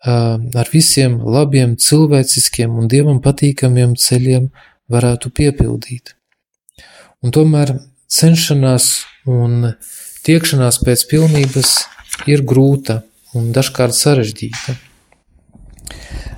ar 0.00 0.70
visiem 0.72 1.18
labiem, 1.20 1.76
cilvēciskiem 1.76 2.78
un 2.80 2.88
dievam 2.88 3.20
patīkamiem 3.20 3.96
ceļiem 4.00 4.48
varētu 4.90 5.30
piepildīt. 5.36 6.14
Un 7.20 7.34
tomēr 7.36 7.74
cenšanās 8.08 9.04
un 9.28 9.74
tiekšanās 10.24 10.80
pēc 10.84 11.04
pilnības 11.10 11.74
ir 12.30 12.44
grūta 12.48 13.02
un 13.36 13.52
dažkārt 13.54 13.94
sarežģīta. 13.94 14.76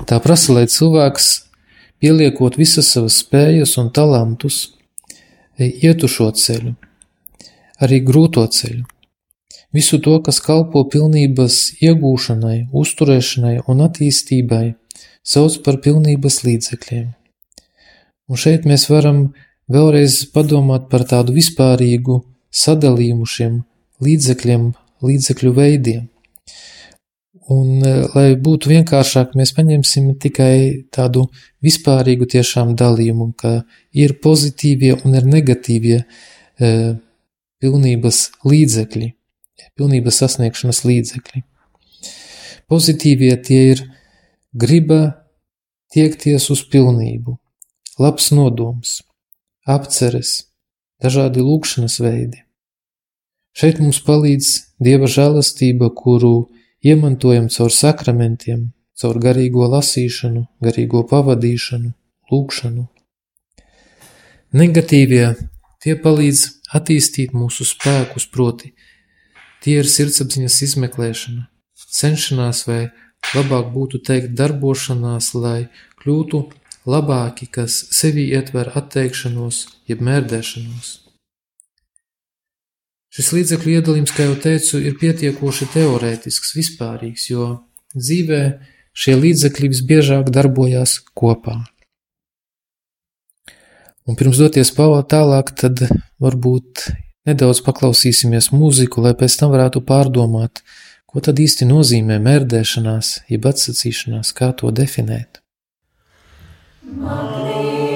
Tā 0.08 0.18
prasa, 0.22 0.56
lai 0.56 0.66
cilvēks, 0.66 1.28
pieliekot 2.02 2.58
visas 2.58 2.90
savas 2.90 3.20
spējas 3.22 3.76
un 3.78 3.92
talantus, 3.94 4.72
ietu 5.62 6.10
šo 6.10 6.32
ceļu, 6.34 6.74
arī 7.84 8.00
grūto 8.02 8.44
ceļu, 8.50 8.82
Visu 9.72 9.96
to, 10.04 10.18
kas 10.20 10.36
kalpo 10.44 10.82
pilnības 10.92 11.78
iegūšanai, 11.80 12.66
uzturēšanai 12.76 13.54
un 13.72 13.78
attīstībai, 13.86 14.74
sauc 15.24 15.56
par 15.64 15.78
pilnības 15.80 16.42
līdzekļiem. 16.44 17.06
Un 18.28 18.40
šeit 18.40 18.66
mēs 18.68 18.84
varam 18.92 19.22
vēlreiz 19.72 20.26
padomāt 20.34 20.90
par 20.92 21.06
tādu 21.08 21.32
vispārīgu 21.38 22.18
sadalījumu 22.52 23.28
šiem 23.28 23.62
līdzekļiem, 24.04 24.66
līdzekļu 25.08 25.54
veidiem. 25.56 26.04
Un, 27.52 27.80
e, 27.80 27.94
lai 28.12 28.26
būtu 28.36 28.70
vienkāršāk, 28.70 29.32
mēs 29.40 29.54
paņemsim 29.56 30.12
tikai 30.20 30.84
tādu 30.92 31.24
vispārīgu 31.64 32.28
tiešām 32.36 32.76
dalījumu, 32.76 33.32
ka 33.40 33.64
ir 33.96 34.18
pozitīvie 34.22 34.94
un 35.00 35.16
ir 35.16 35.26
negatīvie 35.32 35.98
e, 36.04 36.70
pilnības 37.62 38.22
līdzekļi 38.44 39.10
pilnības 39.78 40.20
sasniegšanas 40.22 40.82
līdzekļi. 40.88 41.42
Pozitīvie 42.70 43.34
tie 43.44 43.60
ir 43.72 43.82
griba 44.52 45.00
tiekties 45.92 46.48
uz 46.52 46.62
pilnību, 46.72 47.36
labs 48.00 48.30
nodoms, 48.32 49.00
apceres, 49.68 50.46
dažādi 51.02 51.44
lūkšanas 51.44 51.98
veidi. 52.00 52.42
Šeit 53.52 53.82
mums 53.82 54.00
palīdz 54.00 54.52
Dieva 54.82 55.06
žēlastība, 55.06 55.90
kuru 55.94 56.48
iemantojam 56.82 57.50
caur 57.52 57.70
sakramentiem, 57.70 58.70
caur 58.98 59.18
garīgo 59.22 59.68
lasīšanu, 59.68 60.46
garīgo 60.64 61.04
pavadīšanu, 61.10 61.92
lūkšanu. 62.32 62.86
Negatīvie 64.56 65.26
tie 65.84 65.94
palīdz 66.00 66.46
attīstīt 66.76 67.36
mūsu 67.36 67.66
spēkus, 67.68 68.26
proti, 68.32 68.72
Tie 69.62 69.78
ir 69.78 69.86
sirdsapziņas 69.86 70.56
izmeklēšana, 70.66 71.46
cenšanās 71.92 72.64
vai 72.66 72.80
labāk 73.36 73.70
būtu 73.74 74.00
teikt 74.02 74.34
darbošanās, 74.38 75.32
lai 75.38 75.68
kļūtu 76.02 76.42
labāki, 76.90 77.46
kas 77.46 77.78
sevī 77.94 78.26
ietver 78.34 78.72
atteikšanos, 78.78 79.62
jeb 79.90 80.02
mērdēšanos. 80.02 80.90
Šis 83.12 83.28
līdzekļu 83.36 83.74
iedalījums, 83.76 84.14
kā 84.16 84.24
jau 84.24 84.36
teicu, 84.40 84.80
ir 84.80 84.96
pietiekoši 85.00 85.68
teorētisks, 85.74 86.54
vispārīgs, 86.56 87.28
jo 87.28 87.48
dzīvē 87.92 88.40
šie 88.96 89.18
līdzekļi 89.20 89.68
visbiežāk 89.74 90.32
darbojās 90.32 90.96
kopā. 91.12 91.58
Un 94.08 94.16
pirms 94.18 94.40
doties 94.40 94.72
tālāk, 94.74 95.52
tad 95.60 95.84
varbūt 96.18 96.88
Nedaudz 97.28 97.60
paklausīsimies 97.62 98.50
mūziku, 98.50 99.04
lai 99.04 99.12
pēc 99.18 99.36
tam 99.38 99.52
varētu 99.54 99.84
pārdomāt, 99.86 100.64
ko 101.06 101.22
tad 101.22 101.38
īsti 101.38 101.68
nozīmē 101.70 102.18
mērdēšanās, 102.24 103.12
jeb 103.30 103.46
atsacīšanās, 103.52 104.34
kā 104.34 104.50
to 104.58 104.74
definēt. 104.74 105.38
Magnīti. 106.82 107.91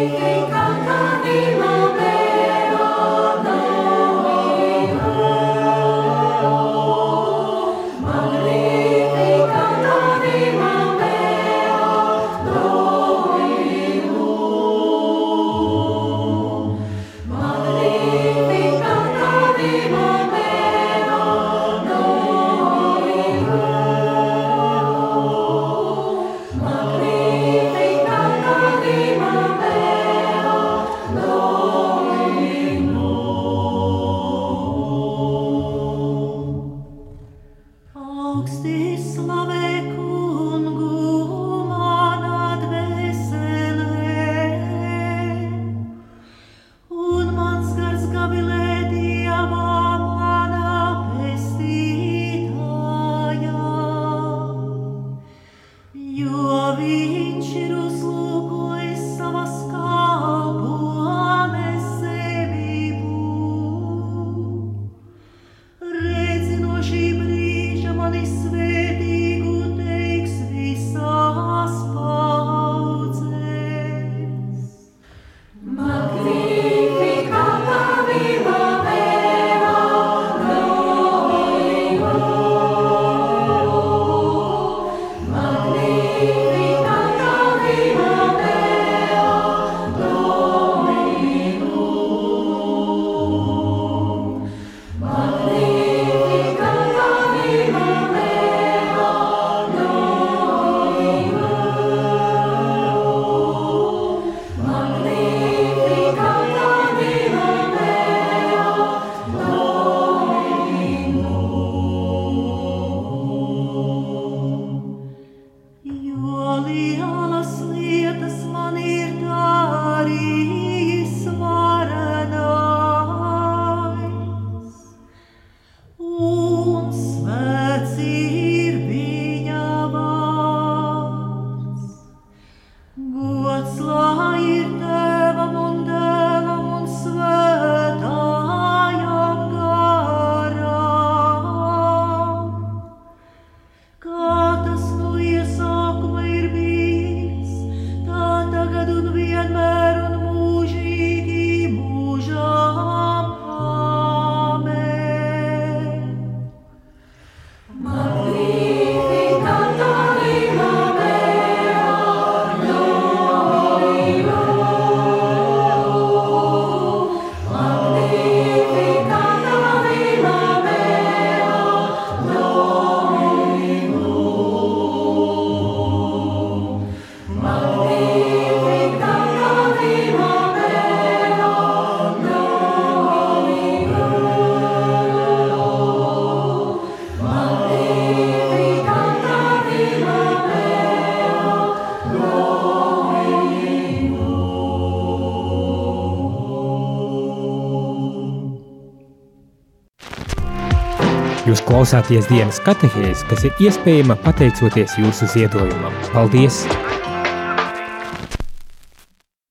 Klausāties 201.77 202.25
dienas 202.31 202.57
katehēs, 202.65 203.21
kas 203.29 203.43
ir 203.45 203.59
iespējama 203.61 204.15
pateicoties 204.25 204.95
jūsu 204.97 205.27
ziedojumam. 205.29 205.93
Paldies! 206.09 206.63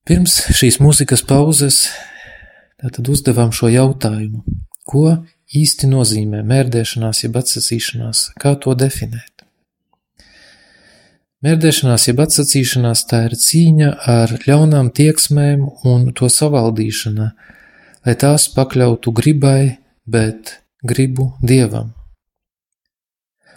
Pirms 0.02 0.34
šīs 0.58 0.80
mūzikas 0.82 1.22
pauzes 1.22 1.84
tātad 2.82 3.06
uzdevām 3.12 3.52
šo 3.54 3.70
jautājumu. 3.70 4.42
Ko 4.90 5.04
īsti 5.54 5.86
nozīmē 5.92 6.40
mērdēšanās 6.50 7.22
jeb 7.22 7.38
atsacīšanās? 7.38 8.22
Kā 8.42 8.56
to 8.58 8.74
definēt? 8.74 9.46
Mērdēšanās 11.46 12.08
jeb 12.08 12.24
atsacīšanās 12.26 13.04
tā 13.06 13.20
ir 13.28 13.36
cīņa 13.44 13.92
ar 14.16 14.34
ļaunām 14.48 14.90
tieksmēm 14.98 15.62
un 15.92 16.10
to 16.10 16.26
savaldīšana, 16.26 17.28
lai 18.02 18.16
tās 18.18 18.48
pakļautu 18.56 19.14
gribai, 19.14 19.76
bet 20.10 20.56
gribu 20.82 21.36
dievam. 21.38 21.94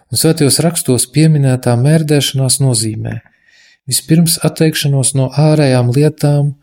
Un 0.09 0.17
svētajos 0.17 0.57
rakstos 0.65 1.05
pieminētā 1.13 1.75
mērdēšanās 1.77 2.57
nozīmē 2.63 3.19
vispirms 3.89 4.39
atteikšanos 4.45 5.13
no 5.17 5.27
ārējām 5.37 5.91
lietām, 5.93 6.55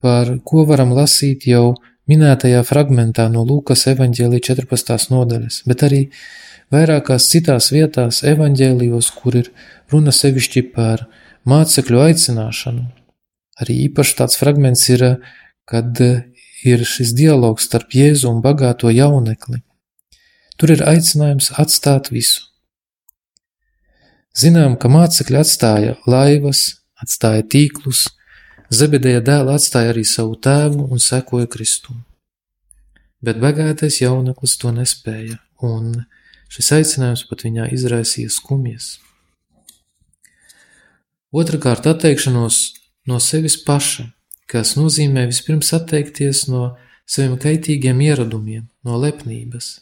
par 0.00 0.30
ko 0.44 0.64
varam 0.68 0.94
lasīt 0.96 1.46
jau 1.48 1.74
minētajā 2.08 2.62
fragmentā 2.64 3.28
no 3.32 3.44
Lūkas 3.48 3.86
evaņģēlī 3.92 4.40
14. 4.48 5.12
nodaļas, 5.12 5.62
bet 5.68 5.84
arī 5.84 6.00
vairākās 6.72 7.28
citās 7.32 7.70
vietās 7.74 8.22
evaņģēlijos, 8.32 9.10
kur 9.20 9.36
ir 9.42 9.52
runa 9.92 10.14
sevišķi 10.14 10.64
par 10.72 11.04
mācekļu 11.48 12.02
aicināšanu. 12.08 12.88
Arī 13.60 13.80
īpaši 13.88 14.18
tāds 14.20 14.40
fragments 14.40 14.88
ir, 14.92 15.06
kad 15.68 16.00
ir 16.00 16.84
šis 16.88 17.12
dialogs 17.16 17.68
starp 17.68 17.96
Jēzu 17.96 18.30
un 18.32 18.42
bagāto 18.44 18.92
jaunekli. 18.92 19.60
Tur 20.58 20.72
ir 20.74 20.84
aicinājums 20.88 21.52
atstāt 21.60 22.12
visu. 22.14 22.47
Zinām, 24.38 24.76
ka 24.78 24.86
mācekļi 24.92 25.40
atstāja 25.40 25.96
laivas, 26.06 26.60
atstāja 27.02 27.42
tīklus, 27.42 28.06
Zebedeja 28.68 29.22
dēla 29.24 29.54
atstāja 29.56 29.94
arī 29.94 30.02
savu 30.04 30.34
tēvu 30.44 30.90
un 30.92 31.00
sekoja 31.00 31.48
Kristum. 31.48 32.02
Bet 33.24 33.40
bagātais 33.40 34.02
jauneklis 34.02 34.58
to 34.60 34.70
nespēja, 34.76 35.38
un 35.64 36.04
šis 36.52 36.68
aicinājums 36.76 37.24
pat 37.30 37.46
viņā 37.46 37.70
izraisīja 37.72 38.28
skumjas. 38.30 38.98
Otrakārt, 41.32 41.88
atteikšanos 41.88 42.60
no 43.08 43.18
sevis 43.24 43.56
paša, 43.64 44.06
kas 44.48 44.76
nozīmē 44.76 45.26
vispirms 45.32 45.72
atteikties 45.76 46.46
no 46.52 46.76
saviem 47.08 47.40
kaitīgiem 47.40 48.04
ieradumiem, 48.04 48.68
no 48.84 49.00
lepnības, 49.00 49.78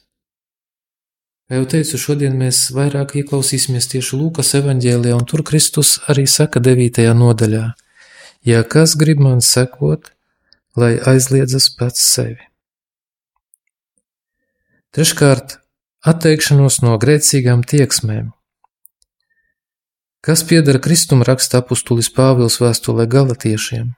Kā 1.46 1.60
jau 1.60 1.66
teicu, 1.70 1.94
šodien 1.94 2.32
mēs 2.34 2.72
vairāk 2.74 3.12
ieklausīsimies 3.20 3.86
tieši 3.92 4.16
Lūkas 4.18 4.48
evanģēlijā, 4.58 5.14
un 5.14 5.26
tur 5.30 5.44
Kristus 5.46 5.92
arī 6.10 6.24
saka 6.26 6.58
9. 6.58 7.04
nodaļā: 7.14 7.68
Ja 8.42 8.62
kas 8.66 8.96
grib 8.98 9.20
man 9.22 9.38
sekot, 9.38 10.10
lai 10.74 10.96
aizliedzas 10.98 11.68
pats 11.70 12.02
sevi. 12.02 12.42
Treškārt, 14.90 15.60
atteikšanos 16.02 16.80
no 16.82 16.96
grēcīgām 16.98 17.62
tieksmēm. 17.62 18.32
Kas 20.26 20.42
piedara 20.42 20.82
Kristum 20.82 21.22
raksta 21.22 21.62
apustulis 21.62 22.10
Pāvils 22.10 22.58
vēstulē 22.58 23.06
galatiešiem? 23.06 23.94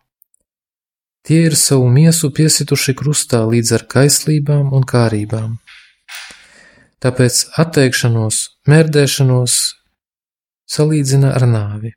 Tie 1.25 1.41
ir 1.49 1.57
savu 1.57 1.89
miesu 1.89 2.29
piesituši 2.29 2.93
krustā 2.93 3.41
līdz 3.49 3.73
ar 3.79 3.87
kaislībām 3.97 4.77
un 4.77 4.85
kārībām 4.85 5.57
Tāpēc 6.99 7.45
atteikšanos, 7.63 8.39
mērdēšanos 8.67 9.59
salīdzina 10.67 11.31
ar 11.37 11.47
nāvi. 11.47 11.93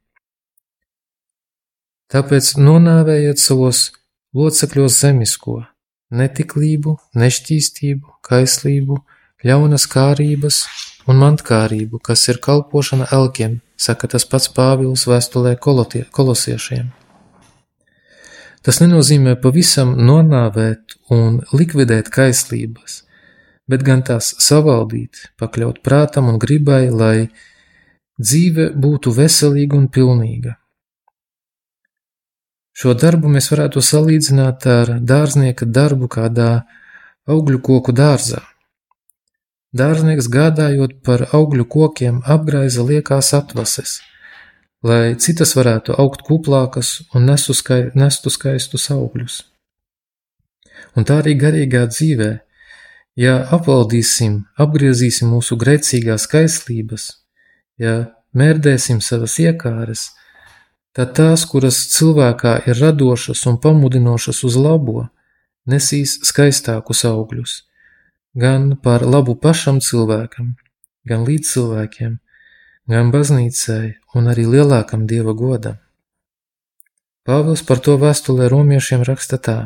Tāpēc 2.12 2.52
nonāvējiet 2.62 3.42
savos 3.42 3.88
locekļos 4.38 5.00
zemisko, 5.02 5.58
netiklību, 6.14 6.98
nešķīstību, 7.18 8.18
kaislību, 8.28 9.00
ļaunas 9.48 9.88
kārības 9.90 10.62
un 11.10 11.22
mantkārību, 11.24 11.98
kas 12.06 12.28
ir 12.30 12.38
kalpošana 12.44 13.10
elkiem, 13.16 13.62
saka 13.82 14.12
tas 14.12 14.28
pats 14.30 14.52
Pāvils 14.54 15.08
vēstulē 15.10 15.56
kolosiešiem. 15.58 16.92
Tas 18.62 18.78
nenozīmē 18.84 19.40
pavisam 19.42 19.96
nonāvēt 19.98 21.00
un 21.10 21.40
likvidēt 21.58 22.12
kaislības, 22.14 23.02
bet 23.72 23.86
gan 23.88 24.04
tās 24.04 24.34
savaldīt, 24.44 25.30
pakļaut 25.40 25.80
prātam 25.86 26.28
un 26.32 26.40
gribai, 26.42 26.90
lai 26.92 27.30
dzīve 28.20 28.72
būtu 28.76 29.14
veselīga 29.16 29.78
un 29.80 29.88
pilnīga. 29.88 30.58
Šo 32.82 32.94
darbu 32.98 33.30
mēs 33.32 33.50
varētu 33.52 33.82
salīdzināt 33.84 34.66
ar 34.68 34.94
dārznieka 35.00 35.68
darbu 35.68 36.08
kādā 36.12 36.52
augļu 37.30 37.60
koku 37.62 37.94
dārzā. 37.96 38.42
Dārznieks 39.78 40.28
gādājot 40.32 40.98
par 41.06 41.28
augļu 41.32 41.66
kokiem 41.76 42.22
apgraiza 42.28 42.84
liekās 42.84 43.32
atvases, 43.38 44.00
lai 44.84 45.16
citas 45.16 45.54
varētu 45.56 45.96
augt 46.02 46.26
kuplākas 46.28 46.98
un 47.16 47.30
nestu 47.30 48.34
skaistus 48.36 48.90
augļus. 48.92 49.38
Un 50.98 51.08
tā 51.08 51.22
arī 51.22 51.38
garīgā 51.40 51.86
dzīvē 51.88 52.32
Ja 53.20 53.42
apvaldīsim, 53.52 54.46
apgriezīsim 54.56 55.34
mūsu 55.34 55.58
grēcīgās 55.60 56.30
kaislības, 56.32 57.10
ja 57.82 58.14
mērdēsim 58.32 59.02
savas 59.04 59.36
iekāres, 59.44 60.06
tad 60.96 61.12
tās, 61.18 61.44
kuras 61.50 61.80
cilvēkā 61.92 62.62
ir 62.72 62.80
radošas 62.80 63.44
un 63.52 63.60
pamudinošas 63.60 64.44
uz 64.48 64.56
labo, 64.56 65.10
nesīs 65.68 66.22
skaistākus 66.24 67.04
augļus, 67.10 67.58
gan 68.36 68.78
par 68.80 69.04
labu 69.04 69.36
pašam 69.36 69.82
cilvēkam, 69.84 70.56
gan 71.04 71.28
līdz 71.28 71.52
cilvēkiem, 71.52 72.18
gan 72.88 73.12
baznīcai 73.12 73.98
un 74.16 74.32
arī 74.32 74.48
lielākam 74.48 75.04
dieva 75.08 75.36
godam. 75.36 75.78
Pāvils 77.28 77.62
par 77.68 77.84
to 77.84 78.00
vēstulē 78.02 78.48
romiešiem 78.50 79.04
raksta 79.06 79.38
tā: 79.38 79.60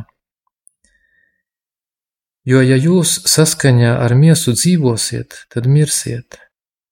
Jo, 2.45 2.59
ja 2.61 2.75
jūs 2.77 3.23
saskaņā 3.25 3.95
ar 4.05 4.13
miesu 4.13 4.53
dzīvosiet, 4.53 5.37
tad 5.49 5.65
mirsiet, 5.65 6.37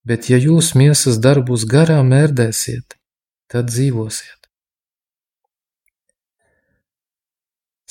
bet 0.01 0.29
ja 0.31 0.39
jūs 0.41 0.73
miesas 0.73 1.19
darbus 1.21 1.67
garā 1.69 1.99
mērdēsiet, 2.07 2.97
tad 3.53 3.69
dzīvosiet. 3.69 4.39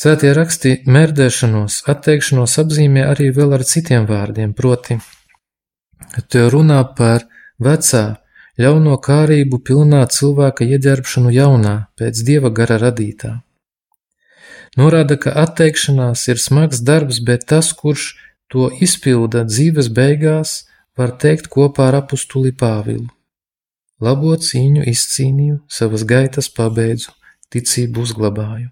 Svētie 0.02 0.32
raksti 0.34 0.72
mērdēšanos, 0.90 1.84
atteikšanos 1.92 2.58
apzīmē 2.64 3.04
arī 3.12 3.28
vēl 3.36 3.54
ar 3.54 3.62
citiem 3.62 4.08
vārdiem, 4.10 4.56
proti, 4.58 4.96
te 6.26 6.42
runā 6.50 6.80
par 6.98 7.28
vecā, 7.62 8.02
ļauno 8.58 8.98
kārību 9.06 9.62
pilnā 9.62 10.02
cilvēka 10.10 10.66
ieģērbšanu 10.66 11.30
jaunā, 11.38 11.76
pēc 11.94 12.26
dieva 12.26 12.50
gara 12.50 12.82
radītā. 12.82 13.36
Norāda, 14.80 15.18
ka 15.20 15.34
atteikšanās 15.36 16.26
ir 16.32 16.38
smags 16.40 16.80
darbs, 16.80 17.18
bet 17.20 17.44
tas, 17.50 17.72
kurš 17.76 18.14
to 18.52 18.70
izpilda 18.84 19.44
dzīves 19.44 19.90
beigās, 19.92 20.62
var 20.96 21.12
teikt 21.20 21.50
kopā 21.52 21.90
ar 21.90 21.98
apustuli 22.02 22.52
Pāvilu. 22.52 23.10
Labo 24.02 24.32
cīņu 24.34 24.86
izcīnīju, 24.88 25.58
savas 25.68 26.06
gaitas 26.08 26.48
pabeidzu, 26.56 27.12
ticību 27.52 28.02
uzglabāju. 28.02 28.70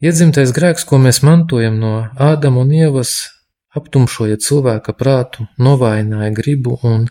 Iedzimtais 0.00 0.54
grēks, 0.56 0.86
ko 0.88 0.96
mēs 1.02 1.20
mantojam 1.26 1.76
no 1.82 1.92
Ādama 2.16 2.62
un 2.62 2.70
Ievas, 2.72 3.10
aptumšoja 3.76 4.38
cilvēka 4.40 4.94
prātu, 4.96 5.44
novājināja 5.60 6.30
gribu 6.38 6.78
un 6.86 7.10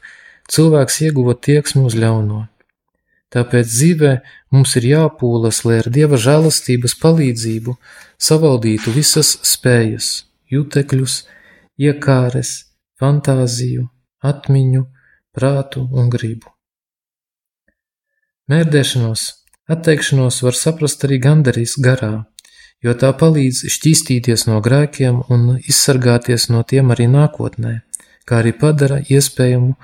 cilvēks 0.49 0.97
ieguva 1.05 1.35
tieksmi 1.37 1.83
uz 1.85 1.99
ļauno. 1.99 2.47
Tāpēc 3.29 3.67
dzīvē 3.69 4.13
mums 4.55 4.75
ir 4.79 4.87
jāpūlas, 4.89 5.61
lai 5.65 5.79
ar 5.83 5.89
Dieva 5.93 6.17
žēlastības 6.17 6.95
palīdzību 7.01 7.75
savaldītu 8.17 8.93
visas 8.95 9.35
spējas, 9.45 10.07
jutekļus, 10.49 11.19
iekāres, 11.77 12.53
fantāziju, 12.99 13.85
atmiņu, 14.25 14.87
prātu 15.37 15.85
un 15.93 16.09
gribu. 16.09 16.49
Mērdēšanos, 18.49 19.27
atteikšanos 19.69 20.41
var 20.41 20.57
saprast 20.57 21.05
arī 21.05 21.19
gandarīs 21.21 21.75
garā, 21.77 22.25
jo 22.81 22.95
tā 22.97 23.11
palīdz 23.13 23.67
šķīstīties 23.75 24.47
no 24.49 24.57
grēkiem 24.65 25.21
un 25.29 25.59
izsargāties 25.59 26.49
no 26.49 26.63
tiem 26.65 26.89
arī 26.95 27.05
nākotnē, 27.13 27.75
kā 28.25 28.41
arī 28.41 28.55
padara 28.57 29.03
iespējamu 29.05 29.75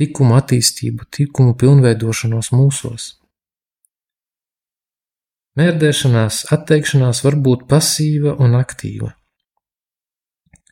tikumu 0.00 0.36
attīstību, 0.38 1.06
tikumu 1.12 1.54
pilnveidošanos 1.60 2.50
mūsos. 2.56 3.08
Mērdēšanās, 5.60 6.44
atteikšanās 6.54 7.24
var 7.26 7.36
būt 7.44 7.66
pasīva 7.68 8.36
un 8.40 8.54
aktīva. 8.56 9.12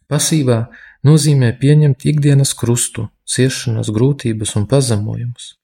Pasīvā 0.09 0.63
nozīmē 1.05 1.53
pieņemt 1.61 2.07
ikdienas 2.09 2.55
krustu, 2.57 3.09
ciešanas, 3.29 3.91
grūtības 3.93 4.55
un 4.57 4.69
pazemojumus. 4.71 5.55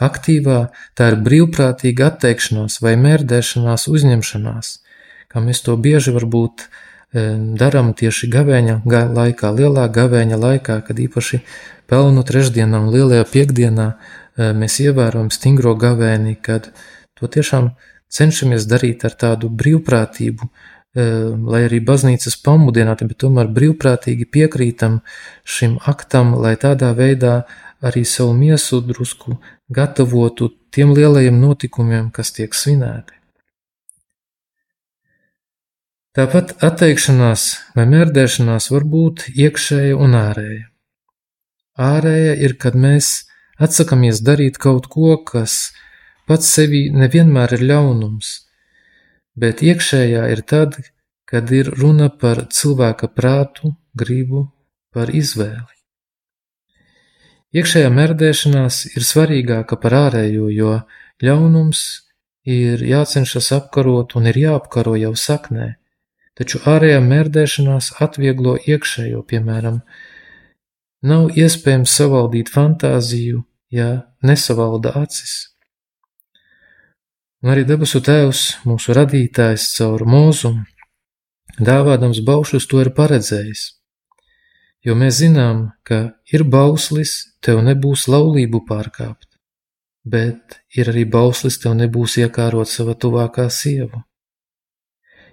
Aktīvā 0.00 0.60
tā 0.96 1.10
ir 1.12 1.18
brīvprātīga 1.26 2.08
atteikšanās 2.14 2.80
vai 2.82 2.96
mērdēšanās 2.98 3.86
uzņemšanās, 3.92 4.70
kā 5.30 5.42
mēs 5.44 5.60
to 5.66 5.76
bieži 5.76 6.16
varbūt 6.16 6.66
darām 7.12 7.92
tieši 7.98 8.28
gavēņa 8.30 8.80
laikā, 8.86 9.50
lielā 9.50 9.88
gavēņa 9.90 10.38
laikā, 10.38 10.80
kad 10.86 10.98
īpaši 10.98 11.40
pelnu 11.90 12.22
trešdienā 12.22 12.78
un 12.78 12.90
lielajā 12.94 13.26
piekdienā 13.32 13.86
mēs 14.54 14.78
ievērojam 14.84 15.30
stingro 15.34 15.74
gavēni, 15.74 16.36
kad 16.42 16.70
to 17.18 17.26
tiešām 17.26 17.72
cenšamies 18.10 18.66
darīt 18.70 19.04
ar 19.04 19.16
tādu 19.18 19.50
brīvprātību, 19.50 20.50
lai 20.94 21.60
arī 21.66 21.80
baznīcas 21.86 22.38
pamudināti, 22.42 23.06
bet 23.10 23.20
tomēr 23.22 23.50
brīvprātīgi 23.54 24.26
piekrītam 24.30 25.00
šim 25.44 25.78
aktam, 25.86 26.34
lai 26.38 26.56
tādā 26.58 26.94
veidā 26.94 27.44
arī 27.82 28.04
savu 28.04 28.34
miesu 28.38 28.80
drusku 28.84 29.38
gatavotu 29.70 30.50
tiem 30.70 30.94
lielajiem 30.94 31.38
notikumiem, 31.40 32.10
kas 32.10 32.34
tiek 32.34 32.54
svinēti. 32.54 33.19
Tāpat 36.10 36.56
atteikšanās 36.66 37.42
vai 37.78 37.84
mērdēšanās 37.86 38.64
var 38.72 38.86
būt 38.94 39.28
iekšēja 39.30 39.94
un 39.94 40.16
ārēja. 40.18 40.64
Ārēja 41.78 42.32
ir, 42.46 42.56
kad 42.58 42.74
mēs 42.74 43.10
atsakāmies 43.62 44.18
darīt 44.26 44.58
kaut 44.58 44.88
ko, 44.90 45.12
kas 45.22 45.70
pats 46.26 46.50
sevi 46.50 46.88
nevienmēr 46.90 47.54
ir 47.54 47.62
ļaunums, 47.70 48.32
bet 49.38 49.62
iekšējā 49.62 50.26
ir 50.34 50.42
tad, 50.42 50.80
kad 51.30 51.54
ir 51.54 51.70
runa 51.78 52.10
par 52.10 52.48
cilvēka 52.50 53.12
prātu, 53.14 53.76
gribu, 53.94 54.48
par 54.90 55.14
izvēli. 55.14 55.78
Iekšējā 57.54 57.90
mērdēšanās 57.94 58.84
ir 58.96 59.06
svarīgāka 59.06 59.78
par 59.78 60.02
ārējo, 60.08 60.50
jo 60.50 60.80
ļaunums 61.22 61.84
ir 62.50 62.82
jācenšas 62.82 63.54
apkarot 63.62 64.18
un 64.18 64.26
ir 64.26 64.48
jāapkaro 64.48 64.98
jau 64.98 65.14
saknē 65.14 65.76
taču 66.40 66.62
ārējā 66.64 67.02
mērdēšanās 67.04 67.92
atvieglo 68.00 68.56
iekšējo, 68.64 69.20
piemēram, 69.28 69.82
nav 71.04 71.36
iespējams 71.36 71.92
savaldīt 72.00 72.48
fantāziju, 72.54 73.42
ja 73.68 73.90
nesavalda 74.24 74.94
acis. 75.02 75.34
Un 77.44 77.52
arī 77.52 77.66
debesu 77.68 78.00
Tēvs, 78.04 78.44
mūsu 78.68 78.96
radītājs 78.96 79.66
caur 79.76 80.06
mūzumu, 80.08 80.64
dāvādams 81.60 82.22
baušus 82.24 82.66
to 82.68 82.80
ir 82.84 82.92
paredzējis. 82.96 83.66
Jo 84.84 84.96
mēs 84.96 85.18
zinām, 85.20 85.66
ka 85.84 86.16
ir 86.32 86.46
bauslis, 86.48 87.36
tev 87.44 87.60
nebūs 87.64 88.06
laulību 88.08 88.62
pārkāpt, 88.68 89.28
bet 90.08 90.60
ir 90.72 90.88
arī 90.92 91.04
bauslis, 91.04 91.60
tev 91.60 91.76
nebūs 91.76 92.16
iekārot 92.24 92.68
sava 92.68 92.96
tuvākā 92.96 93.48
sieva. 93.52 94.06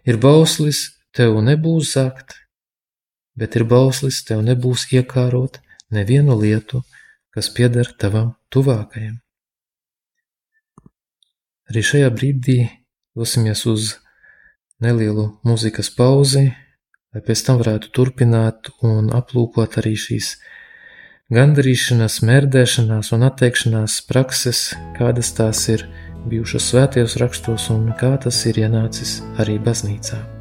Ir 0.08 0.20
bauslis, 0.20 0.97
tev 1.18 1.40
nebūs 1.42 1.96
zakt, 1.98 2.36
bet 3.38 3.58
ir 3.58 3.66
bauslis, 3.70 4.22
tev 4.26 4.44
nebūs 4.46 4.88
iekārot 4.94 5.60
nevienu 5.94 6.38
lietu, 6.38 6.84
kas 7.34 7.50
pieder 7.54 7.90
tavam 8.00 8.36
tuvākajam. 8.54 9.18
Arī 11.68 11.84
šajā 11.84 12.12
brīdī 12.16 12.60
dosimies 13.18 13.66
uz 13.68 13.96
nelielu 14.84 15.28
mūzikas 15.48 15.90
pauzi, 15.98 16.48
lai 17.14 17.24
pēc 17.26 17.44
tam 17.48 17.60
varētu 17.62 17.92
turpināt 17.96 18.72
un 18.86 19.12
aplūkot 19.16 19.80
arī 19.82 19.96
šīs 20.00 20.36
gandarīšanās, 21.34 22.22
mērdēšanās 22.30 23.12
un 23.18 23.28
atteikšanās 23.28 24.00
prakses, 24.08 24.70
kādas 25.00 25.34
tās 25.36 25.66
ir 25.74 25.84
bijušas 26.28 26.72
svētajos 26.72 27.20
rakstos 27.24 27.70
un 27.76 27.92
kā 28.00 28.16
tas 28.24 28.46
ir 28.48 28.64
ienācis 28.64 29.20
arī 29.44 29.60
baznīcā. 29.60 30.37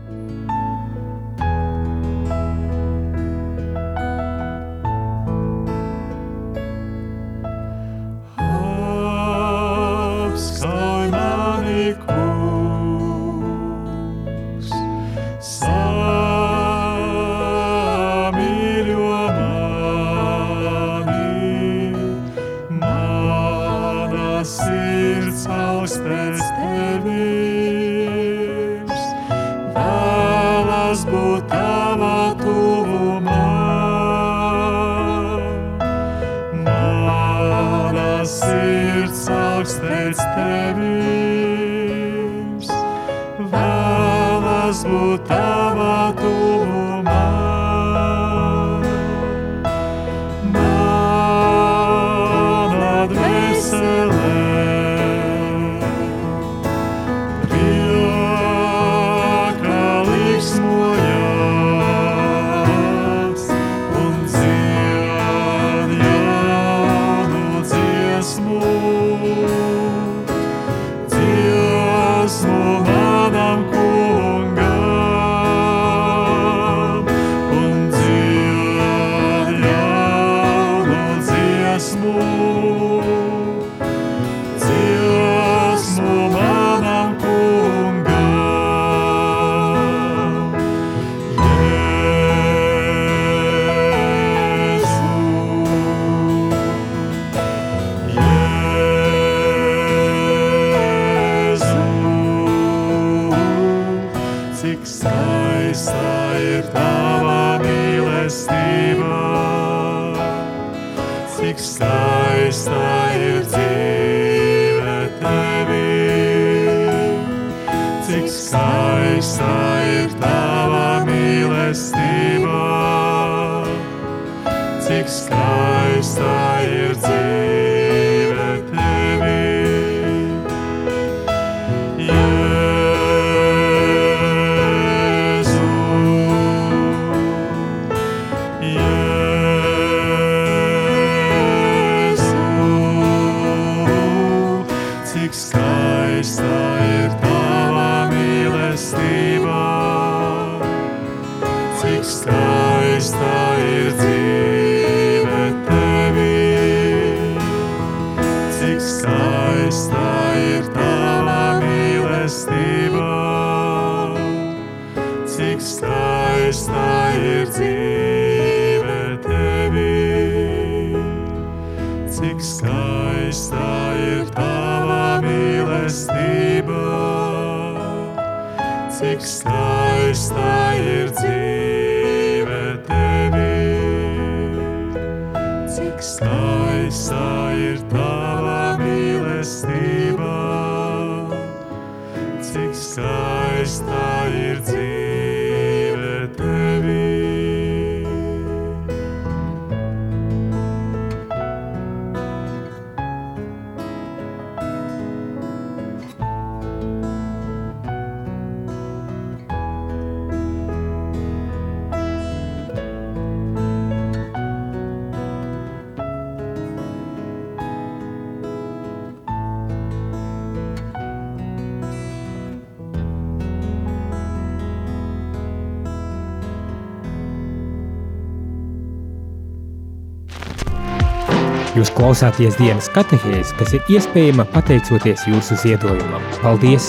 Jūs 231.76 231.90
klausāties 231.92 232.54
dienas 232.56 232.86
katehēs, 232.88 233.50
kas 233.58 233.74
ir 233.76 233.90
iespējama 233.92 234.46
pateicoties 234.48 235.26
jūsu 235.28 235.58
ziedojumam. 235.60 236.22
Paldies! 236.40 236.86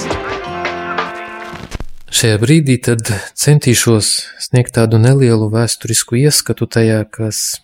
Šajā 2.08 2.38
brīdī 2.40 2.78
tad 2.88 3.12
centīšos 3.36 4.14
sniegt 4.46 4.78
tādu 4.78 4.96
nelielu 5.04 5.50
vēsturisku 5.52 6.16
ieskatu 6.22 6.70
tajā, 6.72 7.02
kas 7.12 7.60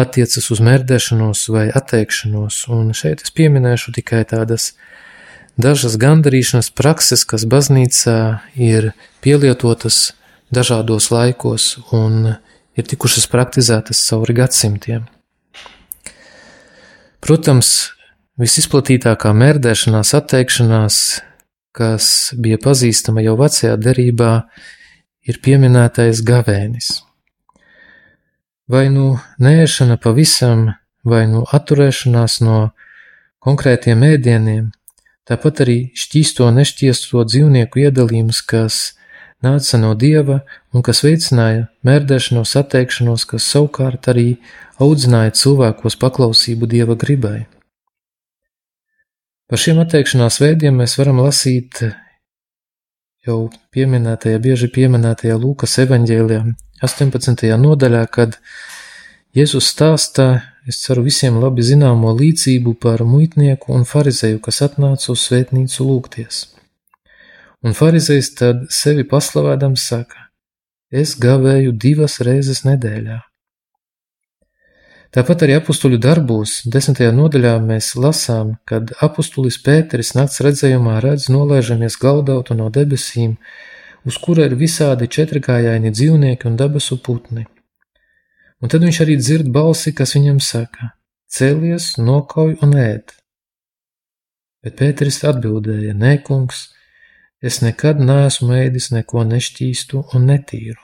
attiecas 0.00 0.48
uz 0.48 0.64
mērdēšanos 0.64 1.44
vai 1.52 1.66
atteikšanos, 1.68 2.62
un 2.72 2.94
šeit 2.96 3.20
es 3.26 3.34
pieminēšu 3.36 3.92
tikai 4.00 4.24
tādas 4.32 4.72
dažas 5.60 5.98
gandarīšanas 6.00 6.72
prakses, 6.72 7.28
kas 7.28 7.44
baznīcā 7.44 8.20
ir 8.56 8.94
pielietotas 9.20 10.14
dažādos 10.48 11.12
laikos 11.12 11.74
un 11.92 12.38
ir 12.80 12.88
tikušas 12.88 13.28
praktizētas 13.28 14.00
cauri 14.08 14.40
gadsimtiem. 14.40 15.04
Protams, 17.24 17.68
visizplatītākā 18.36 19.30
mērdēšanās, 19.32 20.10
atteikšanās, 20.18 20.96
kas 21.72 22.06
bija 22.36 22.58
pazīstama 22.60 23.22
jau 23.24 23.38
vecajā 23.40 23.78
derībā, 23.80 24.32
ir 25.24 25.38
pieminētais 25.40 26.20
gavēnis. 26.20 26.90
Vai 28.68 28.90
nu 28.92 29.14
nēšana 29.40 29.96
pavisam, 30.04 30.74
vai 31.00 31.22
nu 31.30 31.46
atturēšanās 31.48 32.42
no 32.44 32.58
konkrētiem 33.44 34.04
ēdieniem, 34.04 34.68
tāpat 35.24 35.64
arī 35.64 35.78
šķīsto 35.96 36.50
nešķiesto 36.58 37.24
dzīvnieku 37.24 37.86
iedalījums, 37.86 38.44
kas 38.44 38.93
nāca 39.44 39.78
no 39.80 39.92
dieva 39.98 40.40
un 40.74 40.84
kas 40.86 41.02
veicināja 41.04 41.66
mērdēšanos, 41.86 42.54
atteikšanos, 42.60 43.26
kas 43.30 43.48
savukārt 43.52 44.08
arī 44.12 44.38
audzināja 44.82 45.34
cilvēkos 45.38 45.98
paklausību 46.00 46.68
dieva 46.70 46.96
gribai. 46.98 47.44
Par 49.44 49.60
šiem 49.60 49.82
atteikšanās 49.84 50.40
veidiem 50.40 50.80
mēs 50.80 50.96
varam 50.98 51.20
lasīt 51.20 51.82
jau 53.24 53.38
pieminētajā, 53.76 54.40
bieži 54.40 54.70
pieminētajā 54.72 55.36
Lūkas 55.40 55.76
evaņģēlijā, 55.84 56.40
18. 56.84 57.44
nodaļā, 57.60 58.06
kad 58.12 58.38
Jēzus 59.34 59.68
stāsta, 59.72 60.26
es 60.68 60.80
ceru, 60.84 61.04
visiem 61.06 61.40
labi 61.42 61.64
zināmo 61.66 62.12
līdzību 62.14 62.76
par 62.80 63.02
muitnieku 63.08 63.74
un 63.74 63.86
farizeju, 63.88 64.40
kas 64.44 64.62
atnāca 64.68 65.10
uz 65.12 65.24
svētnīcu 65.26 65.86
lūgties. 65.88 66.44
Un 67.64 67.72
farizejs 67.72 68.34
tad 68.36 68.66
sevi 68.68 69.06
paslavēdams 69.08 69.84
saka: 69.88 70.26
Es 70.92 71.14
gavēju 71.16 71.72
divas 71.80 72.18
reizes 72.20 72.60
nedēļā. 72.66 73.22
Tāpat 75.14 75.44
arī 75.46 75.54
apstuļu 75.56 76.00
darbos, 76.02 76.56
desmitajā 76.66 77.12
nodaļā, 77.14 77.54
mēs 77.62 77.92
lasām, 77.94 78.56
kad 78.66 78.90
apstulis 79.06 79.60
Pēteris 79.62 80.12
nakts 80.18 80.42
redzējumā 80.42 80.98
redz 81.04 81.28
nolaižamies 81.30 81.96
gaudautu 82.02 82.56
no 82.58 82.66
debesīm, 82.74 83.36
uz 84.04 84.18
kura 84.18 84.48
ir 84.48 84.58
visādi 84.58 85.06
četrkājaini 85.16 85.94
dzīvnieki 85.94 86.50
un 86.50 86.58
debesu 86.58 86.98
putni. 86.98 87.46
Un 88.60 88.72
tad 88.74 88.82
viņš 88.82 89.00
arī 89.06 89.16
dzird 89.20 89.48
balsi, 89.54 89.94
kas 89.94 90.16
viņam 90.18 90.42
saka: 90.42 90.90
Cēlies, 91.30 91.94
nokauj 92.02 92.58
un 92.66 92.76
ēd. 92.82 93.14
Bet 94.66 94.76
Pēteris 94.82 95.22
atbildēja: 95.30 95.94
Nē, 95.94 96.16
kungs, 96.26 96.73
es 97.44 97.60
nekad 97.60 98.00
neesmu 98.00 98.56
ēdis 98.56 98.90
neko 98.94 99.24
nešķīstu 99.28 100.02
un 100.16 100.28
netīru. 100.30 100.80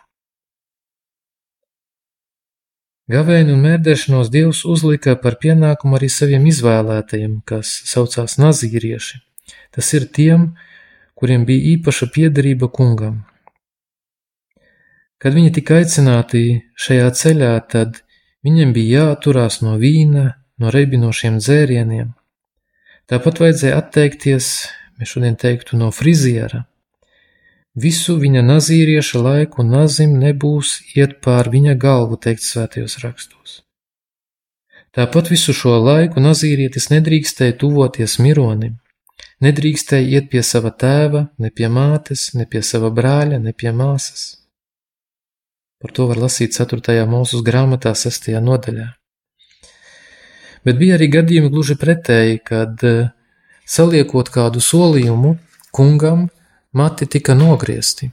Gavēni 3.10 3.50
un 3.56 3.64
mērdēšanos 3.64 4.28
Dievs 4.30 4.60
uzlika 4.70 5.16
par 5.18 5.38
pienākumu 5.42 5.96
arī 5.98 6.10
saviem 6.12 6.44
izvēlētajiem, 6.46 7.40
kas 7.48 7.72
saucās 7.90 8.36
nazīrieši. 8.38 9.18
Tas 9.74 9.88
ir 9.98 10.06
tiem, 10.14 10.52
kuriem 11.18 11.46
bija 11.48 11.72
īpaša 11.72 12.06
piederība 12.14 12.68
kungam. 12.70 13.24
Kad 15.20 15.34
viņi 15.34 15.50
tika 15.58 15.80
aicināti 15.80 16.44
šajā 16.78 17.10
ceļā, 17.18 17.50
tad 17.72 17.98
viņiem 18.46 18.70
bija 18.76 19.08
jāturās 19.08 19.58
no 19.64 19.74
vīna, 19.80 20.36
no 20.60 20.70
reibinošiem 20.70 21.40
dzērieniem. 21.42 22.14
Tāpat 23.10 23.42
vajadzēja 23.42 23.80
atteikties, 23.82 24.52
mēs 25.00 25.16
šodien 25.16 25.40
teiktu, 25.40 25.80
no 25.80 25.90
friziera, 25.94 26.66
Visu 27.78 28.16
viņa 28.18 28.42
nazīrieša 28.42 29.20
laiku 29.22 29.62
nazim 29.62 30.16
nebūs 30.18 30.80
iet 30.96 31.20
pār 31.22 31.46
viņa 31.52 31.76
galvu, 31.78 32.16
teikt 32.18 32.42
svētajos 32.42 32.98
rakstos. 33.04 33.60
Tāpat 34.90 35.30
visu 35.30 35.54
šo 35.54 35.76
laiku 35.78 36.18
nazīrietis 36.18 36.90
nedrīkstēja 36.90 37.54
tuvoties 37.62 38.18
mironim, 38.18 38.80
nedrīkstēja 39.40 40.18
iet 40.18 40.30
pie 40.32 40.42
sava 40.42 40.74
tēva, 40.74 41.28
ne 41.38 41.50
pie 41.50 41.68
mātes, 41.70 42.34
ne 42.34 42.44
pie 42.44 42.62
sava 42.62 42.90
brāļa, 42.90 43.38
ne 43.38 43.52
pie 43.52 43.70
māsas. 43.70 44.42
Par 45.80 45.94
to 45.94 46.08
var 46.10 46.18
lasīt 46.18 46.58
4. 46.58 47.06
mūzes 47.06 47.46
grāmatā, 47.46 47.94
6. 47.94 48.34
nodaļā. 48.42 48.88
Bet 50.66 50.76
bija 50.76 50.98
arī 50.98 51.06
gadījumi 51.08 51.54
gluži 51.54 51.78
pretēji, 51.78 52.42
kad 52.44 52.82
saliekot 53.70 54.30
kādu 54.34 54.62
solījumu 54.62 55.36
kungam, 55.70 56.28
mati 56.72 57.06
tika 57.06 57.36
nogriezti. 57.38 58.10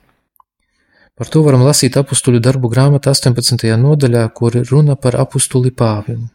Par 1.17 1.29
to 1.33 1.41
varam 1.41 1.63
lasīt 1.65 1.97
apakstuļu 1.97 2.39
darbu 2.45 2.69
grāmatā 2.69 3.09
18. 3.15 3.65
nodaļā, 3.81 4.27
kur 4.37 4.53
runa 4.69 4.95
par 5.01 5.17
apakstuli 5.17 5.71
Pāvilu. 5.73 6.27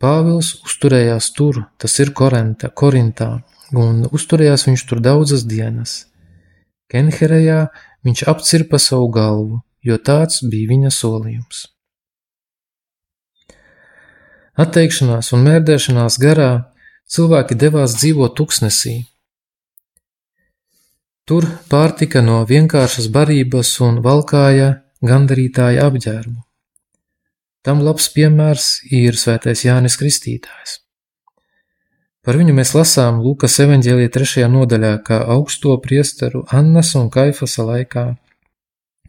Pāvils 0.00 0.54
uzturējās 0.64 1.28
tur, 1.36 1.66
tas 1.78 1.98
ir 2.00 2.14
Korenta, 2.16 2.72
Korintā, 2.72 3.42
un 3.76 4.06
uzturējās 4.08 4.64
viņš 4.66 4.86
tur 4.88 5.02
daudzas 5.04 5.44
dienas. 5.46 6.06
Kenherejā 6.90 7.66
viņš 8.04 8.24
apcirpa 8.32 8.80
savu 8.80 9.12
galvu, 9.12 9.60
jo 9.84 10.00
tāds 10.00 10.40
bija 10.42 10.72
viņa 10.72 10.90
solījums. 10.96 11.66
Atteikšanās 14.58 15.30
un 15.36 15.46
mērdēšanās 15.46 16.18
garā 16.20 16.50
cilvēki 17.12 17.58
devās 17.60 17.96
dzīvot 18.00 18.36
tuksnesī. 18.38 18.94
Tur 21.28 21.46
pārtika 21.70 22.22
no 22.24 22.40
vienkāršas 22.48 23.10
barības 23.14 23.74
un 23.86 24.00
valkāja 24.04 24.70
gandarītāja 25.06 25.84
apģērbu. 25.90 26.38
Tam 27.62 27.82
labs 27.86 28.08
piemērs 28.14 28.70
ir 28.90 29.18
svētais 29.18 29.62
Jānis 29.62 29.94
Kristītājs. 30.00 30.80
Par 32.22 32.38
viņu 32.38 32.54
mēs 32.54 32.72
lasām 32.74 33.20
Lūkas 33.22 33.58
evanģēlija 33.64 34.10
trešajā 34.14 34.48
nodaļā, 34.50 34.92
kā 35.06 35.20
augsto 35.34 35.74
priesteru 35.82 36.44
Annas 36.54 36.94
un 36.98 37.08
Kaifasa 37.10 37.66
laikā. 37.66 38.04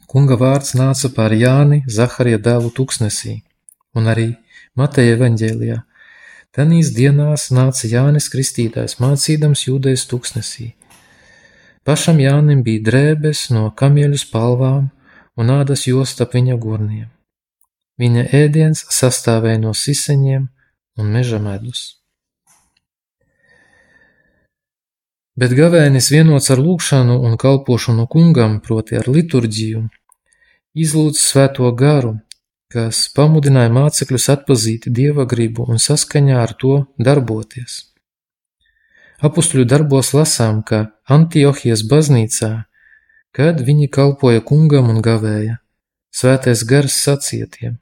Kunga 0.10 0.38
vārds 0.38 0.74
nāca 0.78 1.10
pār 1.14 1.34
Jāni 1.38 1.82
Zaharija 1.90 2.42
dēlu 2.42 2.70
tuksnesī, 2.78 3.40
un 3.98 4.10
arī 4.10 4.28
Mateja 4.78 5.18
evanģēlijā. 5.18 5.80
Tanīs 6.54 6.92
dienās 6.94 7.48
nāca 7.50 7.88
Jānis 7.90 8.28
Kristītājs 8.30 9.00
mācīdams 9.02 9.64
jūdejas 9.66 10.04
tuksnesī. 10.06 10.68
Pašam 11.82 12.20
Jānim 12.22 12.62
bija 12.68 12.84
drēbes 12.90 13.48
no 13.56 13.72
kamieļu 13.80 14.20
spalvām 14.22 14.92
un 15.34 15.50
ādas 15.50 15.88
josta 15.88 16.28
ap 16.28 16.36
viņa 16.38 16.60
gurniem. 16.62 17.10
Viņa 17.98 18.28
ēdiens 18.38 18.86
sastāvēja 18.94 19.64
no 19.64 19.74
siseņiem 19.74 20.46
un 21.02 21.10
meža 21.16 21.42
medus. 21.42 21.82
Bet 25.34 25.56
gavēnis 25.58 26.12
vienots 26.14 26.52
ar 26.54 26.62
lūgšanu 26.62 27.18
un 27.26 27.34
kalpošanu 27.42 28.06
kungam, 28.06 28.60
proti 28.62 29.00
ar 29.00 29.10
liturģiju, 29.10 29.88
izlūdz 30.78 31.18
svēto 31.18 31.72
garu, 31.74 32.20
kas 32.74 33.06
pamudināja 33.14 33.70
mācekļus 33.74 34.30
atpazīt 34.34 34.88
dieva 35.00 35.28
gribu 35.30 35.68
un 35.70 35.82
saskaņā 35.82 36.40
ar 36.42 36.54
to 36.58 36.78
darboties. 36.98 37.76
Apustuļu 39.24 39.68
darbos 39.70 40.12
lasām, 40.18 40.64
ka 40.68 40.80
Antiohijas 41.18 41.86
baznīcā, 41.92 42.52
kad 43.32 43.62
viņi 43.70 43.88
kalpoja 43.94 44.42
kungam 44.42 44.90
un 44.92 45.00
gavēja, 45.06 45.60
svētais 46.12 46.66
gars 46.68 46.98
sacietiem: 47.06 47.78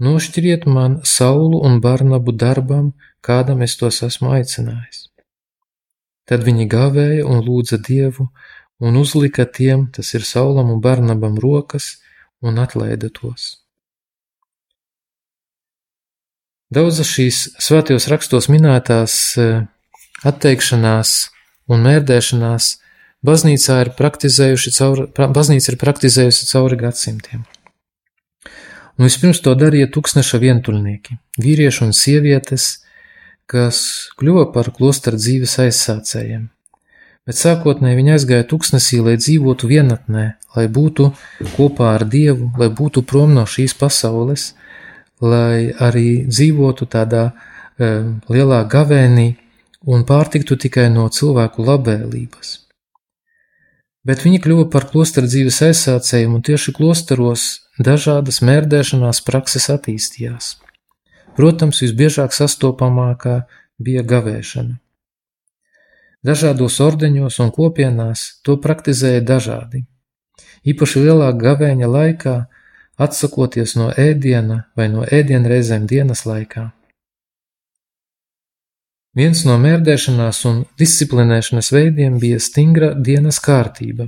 Nošķiriet 0.00 0.64
man 0.66 1.00
Saulu 1.04 1.60
un 1.66 1.80
Barnabu 1.84 2.32
darbam, 2.32 2.94
kādam 3.20 3.60
es 3.66 3.76
tos 3.76 4.00
esmu 4.06 4.32
aicinājis. 4.38 5.10
Tad 6.24 6.46
viņi 6.46 6.68
gavēja 6.70 7.26
un 7.26 7.42
lūdza 7.44 7.76
Dievu 7.82 8.30
un 8.80 8.96
uzlika 8.96 9.44
tiem, 9.44 9.88
tas 9.92 10.14
ir 10.14 10.24
Saulam 10.24 10.70
un 10.72 10.80
Barnabam, 10.80 11.36
rokas 11.36 11.98
un 12.40 12.56
atlaida 12.62 13.10
tos. 13.12 13.59
Daudzas 16.70 17.08
šīs 17.10 17.38
svētajos 17.58 18.04
rakstos 18.12 18.46
minētās 18.46 19.14
e, 19.42 19.46
atteikšanās 20.22 21.14
un 21.66 21.82
mērdēšanās 21.82 22.68
baznīcā 23.26 23.78
ir 23.84 23.90
praktizējuši 23.98 24.72
cauri, 24.76 25.06
baznīca 25.34 25.72
ir 25.72 25.78
praktizējusi 25.80 26.46
cauri 26.52 26.78
gadsimtiem. 26.78 27.42
Un 29.00 29.08
vispirms 29.08 29.42
to 29.42 29.56
darīja 29.58 29.88
tūkstneša 29.90 30.38
vientuļnieki, 30.44 31.18
vīrieši 31.42 31.84
un 31.88 31.92
sievietes, 31.96 32.68
kas 33.50 33.82
kļuva 34.20 34.46
par 34.54 34.70
klostra 34.76 35.18
dzīves 35.18 35.56
aizsācējiem. 35.66 36.46
Bet 37.26 37.40
sākotnēji 37.40 37.98
viņi 37.98 38.14
aizgāja 38.14 38.46
tūkstnesī, 38.46 39.02
lai 39.02 39.18
dzīvotu 39.18 39.66
vienatnē, 39.66 40.28
lai 40.54 40.68
būtu 40.70 41.10
kopā 41.56 41.96
ar 41.96 42.06
Dievu, 42.06 42.52
lai 42.62 42.70
būtu 42.70 43.02
prom 43.02 43.34
no 43.34 43.42
šīs 43.42 43.74
pasaules, 43.74 44.52
lai 44.54 44.69
arī 45.20 46.24
dzīvotu 46.28 46.88
tādā 46.88 47.30
um, 47.30 48.18
lielā 48.32 48.64
gavēnī 48.70 49.28
un 49.86 50.04
pārtiktu 50.08 50.56
tikai 50.56 50.88
no 50.92 51.08
cilvēku 51.08 51.64
labvēlības. 51.64 52.56
Bet 54.04 54.24
viņi 54.24 54.40
kļuva 54.40 54.68
par 54.72 54.86
klostra 54.88 55.26
dzīves 55.28 55.60
aizsācējiem, 55.66 56.38
un 56.38 56.44
tieši 56.44 56.72
klosteros 56.72 57.66
dažādas 57.76 58.40
mērdēšanās 58.40 59.20
prakses 59.26 59.68
attīstījās. 59.72 60.54
Protams, 61.36 61.82
visbiežāk 61.84 62.32
sastopamākā 62.32 63.42
bija 63.80 64.02
gavēšana. 64.04 64.78
Dažādos 66.24 66.80
ordeņos 66.84 67.38
un 67.40 67.52
kopienās 67.52 68.40
to 68.44 68.56
praktizēja 68.60 69.22
dažādi. 69.24 69.86
Īpaši 70.68 71.04
lielā 71.06 71.30
gavēņa 71.36 71.88
laikā 71.88 72.34
atsakoties 73.00 73.76
no 73.80 73.88
ēdiena 73.96 74.64
vai 74.76 74.90
no 74.92 75.06
ēdienreizēm 75.06 75.86
dienas 75.90 76.26
laikā. 76.28 76.68
Viens 79.16 79.40
no 79.42 79.56
mērdēšanās 79.58 80.44
un 80.46 80.60
disciplinēšanas 80.78 81.72
veidiem 81.74 82.20
bija 82.22 82.38
stingra 82.38 82.92
dienas 82.94 83.40
kārtība, 83.42 84.06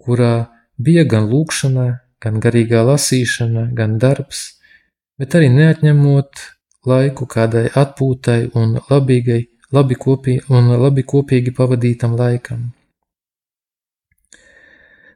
kurā 0.00 0.48
bija 0.80 1.04
gan 1.04 1.28
lūkšana, 1.28 1.88
gan 2.22 2.38
garīgā 2.40 2.86
lasīšana, 2.88 3.66
gan 3.76 3.98
darbs, 4.00 4.46
bet 5.20 5.36
arī 5.36 5.50
neatņemot 5.52 6.40
laiku 6.88 7.28
kādai 7.28 7.66
atpūtai 7.68 8.40
un 8.56 8.78
labīgai, 8.88 9.42
labi 9.76 10.00
kopī, 10.00 10.38
un 10.48 10.72
labi 10.80 11.04
kopīgi 11.04 11.52
pavadītam 11.52 12.16
laikam. 12.16 12.70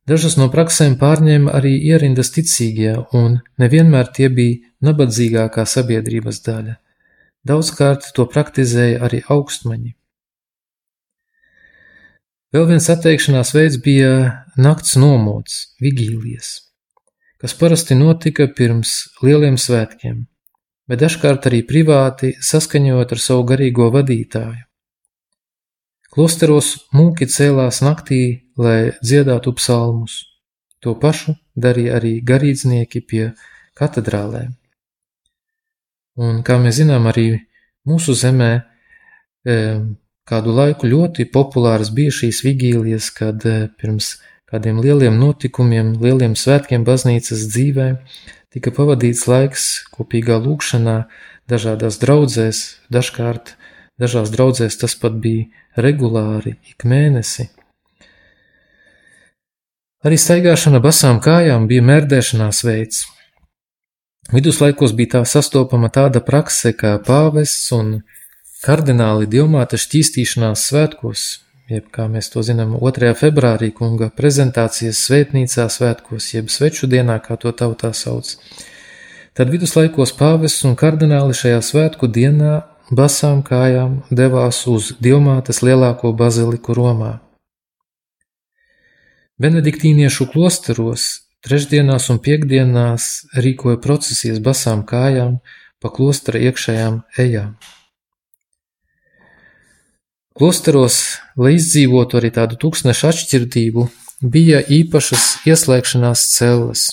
Dažas 0.02 0.34
no 0.34 0.48
praksēm 0.50 0.96
pārņēma 0.98 1.52
arī 1.54 1.76
ierindas 1.86 2.32
ticīgie, 2.34 2.96
un 3.14 3.36
nevienmēr 3.62 4.08
tie 4.16 4.26
bija 4.34 4.58
nabadzīgākā 4.82 5.62
sabiedrības 5.62 6.40
daļa. 6.42 6.74
Daudzkārt 7.46 8.08
to 8.16 8.26
praktizēja 8.30 8.98
arī 9.06 9.20
augstmaņi. 9.30 9.94
Vēl 12.52 12.66
viens 12.68 12.90
atteikšanās 12.92 13.54
veids 13.54 13.78
bija 13.84 14.10
nakts 14.58 14.98
nomods, 14.98 15.60
vigīlijas, 15.80 16.50
kas 17.40 17.54
parasti 17.56 17.94
notika 17.96 18.48
pirms 18.50 18.96
lieliem 19.22 19.54
svētkiem, 19.54 20.18
bet 20.90 21.00
dažkārt 21.00 21.46
arī 21.48 21.62
privāti 21.62 22.34
saskaņot 22.42 23.14
ar 23.14 23.22
savu 23.22 23.46
garīgo 23.54 23.88
vadītāju. 23.94 24.66
Klosteros 26.12 26.74
mūki 26.92 27.24
cēlās 27.24 27.80
naktī, 27.80 28.44
lai 28.60 28.92
dziedātu 29.00 29.54
psalmus. 29.56 30.18
To 30.84 30.92
pašu 30.98 31.38
darīja 31.56 31.96
arī 32.00 32.18
garīdznieki 32.26 33.00
pie 33.08 33.22
katedrālēm. 33.78 34.50
Un, 36.20 36.42
kā 36.44 36.58
mēs 36.60 36.82
zinām, 36.82 37.06
arī 37.08 37.26
mūsu 37.88 38.12
zemē 38.18 38.50
e, 38.58 39.56
kādu 40.28 40.52
laiku 40.52 40.90
ļoti 40.90 41.24
populāras 41.32 41.88
bija 41.94 42.12
šīs 42.12 42.42
vigīlijas, 42.44 43.08
kad 43.16 43.46
e, 43.48 43.70
pirms 43.80 44.18
kādiem 44.52 44.82
lieliem 44.84 45.16
notikumiem, 45.16 45.94
lieliem 46.02 46.36
svētkiem 46.36 46.84
baznīcas 46.84 47.46
dzīvē 47.54 47.88
tika 48.52 48.74
pavadīts 48.76 49.24
laiks 49.30 49.70
kopīgā 49.94 50.36
lūkšanā, 50.44 50.98
dažādās 51.48 51.96
draudzēs, 52.02 52.60
dažkārt 52.92 53.56
Dažās 54.00 54.30
draudzēs 54.32 54.78
tas 54.80 54.94
pat 54.98 55.18
bija 55.20 55.48
regulāri, 55.76 56.56
ik 56.70 56.86
mēnesi. 56.88 57.50
Arī 60.02 60.16
staigāšana 60.18 60.80
basām 60.82 61.20
kājām 61.22 61.68
bija 61.70 61.84
mērdēšanās 61.86 62.62
veids. 62.66 63.04
Viduslaikos 64.32 64.94
bija 64.98 65.18
tā 65.18 65.20
sastopama 65.28 65.90
tāda 65.92 66.22
prakse 66.24 66.72
kā 66.78 66.96
pāvests 67.06 67.70
un 67.76 68.00
kardināli 68.64 69.28
diamāta 69.30 69.78
šķīstīšanās 69.78 70.64
svētkos, 70.70 71.26
jeb 71.70 71.86
kā 71.94 72.08
mēs 72.10 72.32
to 72.32 72.42
zinām, 72.46 72.74
2. 72.80 73.12
februārī 73.18 73.70
kunga 73.76 74.08
prezentācijas 74.16 75.04
svētnīcā 75.06 75.68
svētkos, 75.70 76.32
jeb 76.34 76.50
sveču 76.50 76.88
dienā, 76.90 77.20
kā 77.22 77.36
to 77.36 77.52
tautā 77.52 77.92
sauc. 77.94 78.34
Tad 79.38 79.54
viduslaikos 79.54 80.16
pāvests 80.18 80.66
un 80.68 80.74
kardināli 80.78 81.36
šajā 81.36 81.62
svētku 81.64 82.10
dienā 82.10 82.60
basām 82.90 83.42
kājām 83.46 84.02
devās 84.10 84.66
uz 84.66 84.92
Dilmātes 85.00 85.62
lielāko 85.62 86.12
baziliku 86.16 86.74
Romā. 86.74 87.20
Benediktīniešu 89.38 90.28
klosteros 90.32 91.28
trešdienās 91.42 92.08
un 92.10 92.18
piekdienās 92.22 93.28
rīkoja 93.34 93.78
procesijas 93.82 94.38
basām 94.42 94.84
kājām 94.86 95.38
pa 95.82 95.90
klostra 95.90 96.38
iekšējām 96.38 97.02
ejām. 97.18 97.56
Klosteros, 100.32 101.18
lai 101.36 101.56
izdzīvotu 101.58 102.16
arī 102.18 102.30
tādu 102.32 102.56
tūkstnešu 102.56 103.08
atšķirtību, 103.10 103.88
bija 104.22 104.62
īpašas 104.64 105.44
ieslēgšanās 105.50 106.24
celles. 106.32 106.86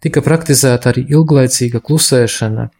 Tika 0.00 0.22
praktizēta 0.24 0.92
arī 0.92 1.06
ilglaicīga 1.12 1.82
klusēšana– 1.84 2.70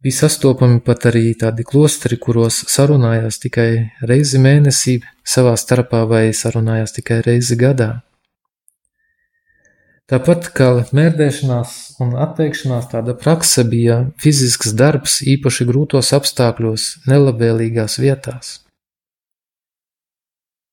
Bija 0.00 0.16
sastopami 0.16 0.78
pat 0.80 1.04
arī 1.10 1.34
tādi 1.36 1.64
klosteri, 1.68 2.16
kuros 2.16 2.62
sarunājās 2.72 3.36
tikai 3.42 3.70
reizi 4.08 4.38
mēnesī 4.40 4.94
savā 5.28 5.52
starpā 5.60 6.06
vai 6.08 6.30
sarunājās 6.32 6.96
tikai 6.96 7.18
reizi 7.26 7.58
gadā. 7.60 7.90
Tāpat 10.10 10.48
kā 10.56 10.70
mērdēšanās 10.96 11.74
un 12.00 12.16
atteikšanās, 12.18 12.88
tāda 12.94 13.12
prakse 13.14 13.62
bija 13.68 14.00
fizisks 14.18 14.72
darbs 14.72 15.20
īpaši 15.36 15.68
grūtos 15.68 16.10
apstākļos, 16.16 16.88
nelabvēlīgās 17.06 18.00
vietās. 18.00 18.56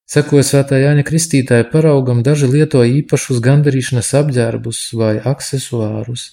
Sekoja 0.08 0.48
svētā 0.48 0.80
Jāņa 0.80 1.04
Kristītāja 1.04 1.68
paraugam, 1.68 2.24
daži 2.24 2.48
lietoja 2.48 2.88
īpašus 3.04 3.44
gandarīšanas 3.44 4.16
apģērbus 4.24 4.84
vai 4.96 5.18
aksesuārus, 5.20 6.30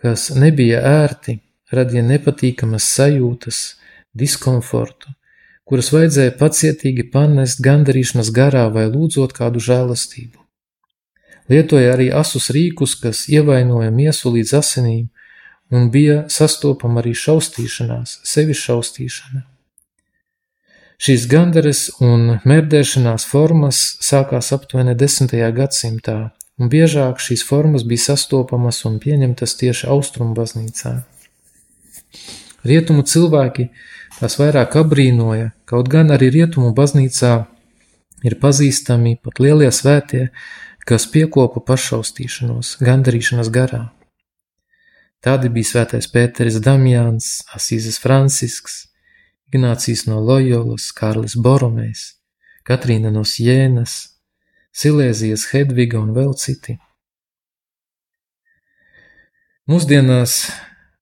kas 0.00 0.30
nebija 0.32 0.80
ērti, 0.80 1.42
radīja 1.74 2.04
nepatīkamas 2.06 2.86
sajūtas, 2.96 3.62
diskomfortu, 4.12 5.12
kuras 5.68 5.92
vajadzēja 5.94 6.36
pacietīgi 6.38 7.08
panest 7.12 7.62
gandarīšanas 7.64 8.32
garā 8.34 8.66
vai 8.74 8.86
lūdzot 8.92 9.32
kādu 9.36 9.62
žēlastību. 9.62 10.38
Lietoja 11.50 11.94
arī 11.94 12.10
asus 12.14 12.50
rīkus, 12.54 12.94
kas 13.00 13.26
ievainoja 13.28 13.90
miesu 13.90 14.30
līdz 14.34 14.52
asinīm, 14.60 15.08
un 15.72 15.88
bija 15.90 16.26
sastopama 16.30 17.00
arī 17.02 17.14
šaustīšanās, 17.16 18.20
sevis 18.28 18.60
šaustīšana. 18.62 19.46
Šīs 21.02 21.24
gandaras 21.26 21.88
un 22.04 22.36
mērdēšanās 22.46 23.24
formas 23.26 23.80
sākās 24.06 24.52
aptuveni 24.54 24.94
10. 24.94 25.32
gadsimtā, 25.56 26.18
un 26.60 26.70
biežāk 26.70 27.18
šīs 27.18 27.42
formas 27.48 27.82
bija 27.82 28.12
sastopamas 28.12 28.84
un 28.86 29.00
pieņemtas 29.02 29.56
tieši 29.58 29.88
austrumu 29.90 30.36
baznīcā. 30.38 31.00
Rietumu 32.62 33.02
cilvēki 33.02 33.68
tās 34.18 34.36
vairāk 34.38 34.76
abrīnoja, 34.78 35.50
kaut 35.66 35.88
gan 35.90 36.12
arī 36.14 36.30
rietumu 36.30 36.70
baznīcā 36.76 37.32
ir 38.22 38.38
pazīstami 38.42 39.16
pat 39.22 39.40
lielie 39.42 39.70
svētie, 39.74 40.28
kas 40.86 41.08
piekopa 41.10 41.62
pašaustīšanos, 41.66 42.76
gandarīšanas 42.82 43.50
garā. 43.54 43.82
Tādi 45.22 45.50
bija 45.54 45.68
svētais 45.68 46.08
Pēteris 46.10 46.58
Damjāns, 46.62 47.42
Asīzes 47.54 48.00
Francisks, 48.02 48.88
Ignācijas 49.52 50.08
no 50.08 50.18
Lojolas, 50.22 50.88
Kārlis 50.96 51.36
Boromējs, 51.38 52.16
Katrīna 52.66 53.12
no 53.14 53.22
Sjēnas, 53.26 54.16
Silēzijas 54.74 55.50
Hedviga 55.52 56.00
un 56.00 56.10
vēl 56.16 56.34
citi. 56.38 56.78
Mūsdienās 59.70 60.40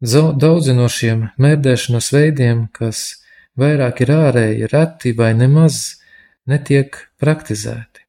daudzi 0.01 0.73
no 0.73 0.89
šiem 0.89 1.29
mērdēšanas 1.37 2.11
veidiem, 2.15 2.69
kas 2.73 3.21
vairāk 3.61 4.01
ir 4.01 4.13
ārēji, 4.15 4.69
reti 4.73 5.13
vai 5.13 5.35
nemaz 5.37 6.01
netiek 6.49 6.97
praktizēti. 7.21 8.07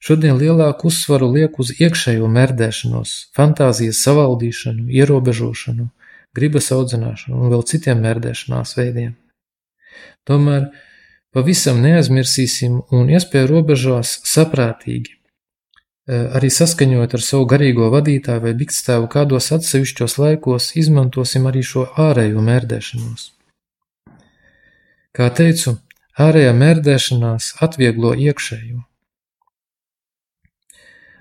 Šodien 0.00 0.38
lielāku 0.40 0.88
uzsvaru 0.88 1.28
liek 1.34 1.58
uz 1.60 1.74
iekšējo 1.76 2.28
mērdēšanos, 2.30 3.32
fantāzijas 3.36 4.00
savaldīšanu, 4.06 4.86
ierobežošanu, 4.96 5.90
gribas 6.32 6.70
audzināšanu 6.72 7.36
un 7.36 7.52
vēl 7.52 7.66
citiem 7.68 8.00
mērdēšanās 8.06 8.76
veidiem. 8.78 9.16
Tomēr 10.24 10.70
pavisam 11.34 11.82
neaizmirsīsim 11.82 12.80
un 12.96 13.10
iespēju 13.12 13.50
robežās 13.50 14.20
saprātīgi, 14.30 15.19
arī 16.10 16.50
saskaņot 16.50 17.14
ar 17.14 17.22
savu 17.22 17.46
garīgo 17.50 17.90
vadītāju 17.92 18.42
vai 18.46 18.54
bikstēvu 18.58 19.06
kādos 19.12 19.50
atsevišķos 19.54 20.16
laikos 20.18 20.72
izmantosim 20.80 21.46
arī 21.50 21.62
šo 21.66 21.86
ārējo 22.08 22.42
mērdēšanos. 22.46 23.30
Kā 25.14 25.28
teicu, 25.34 25.76
ārējā 26.18 26.54
mērdēšanās 26.56 27.54
atvieglo 27.66 28.14
iekšējo. 28.14 28.84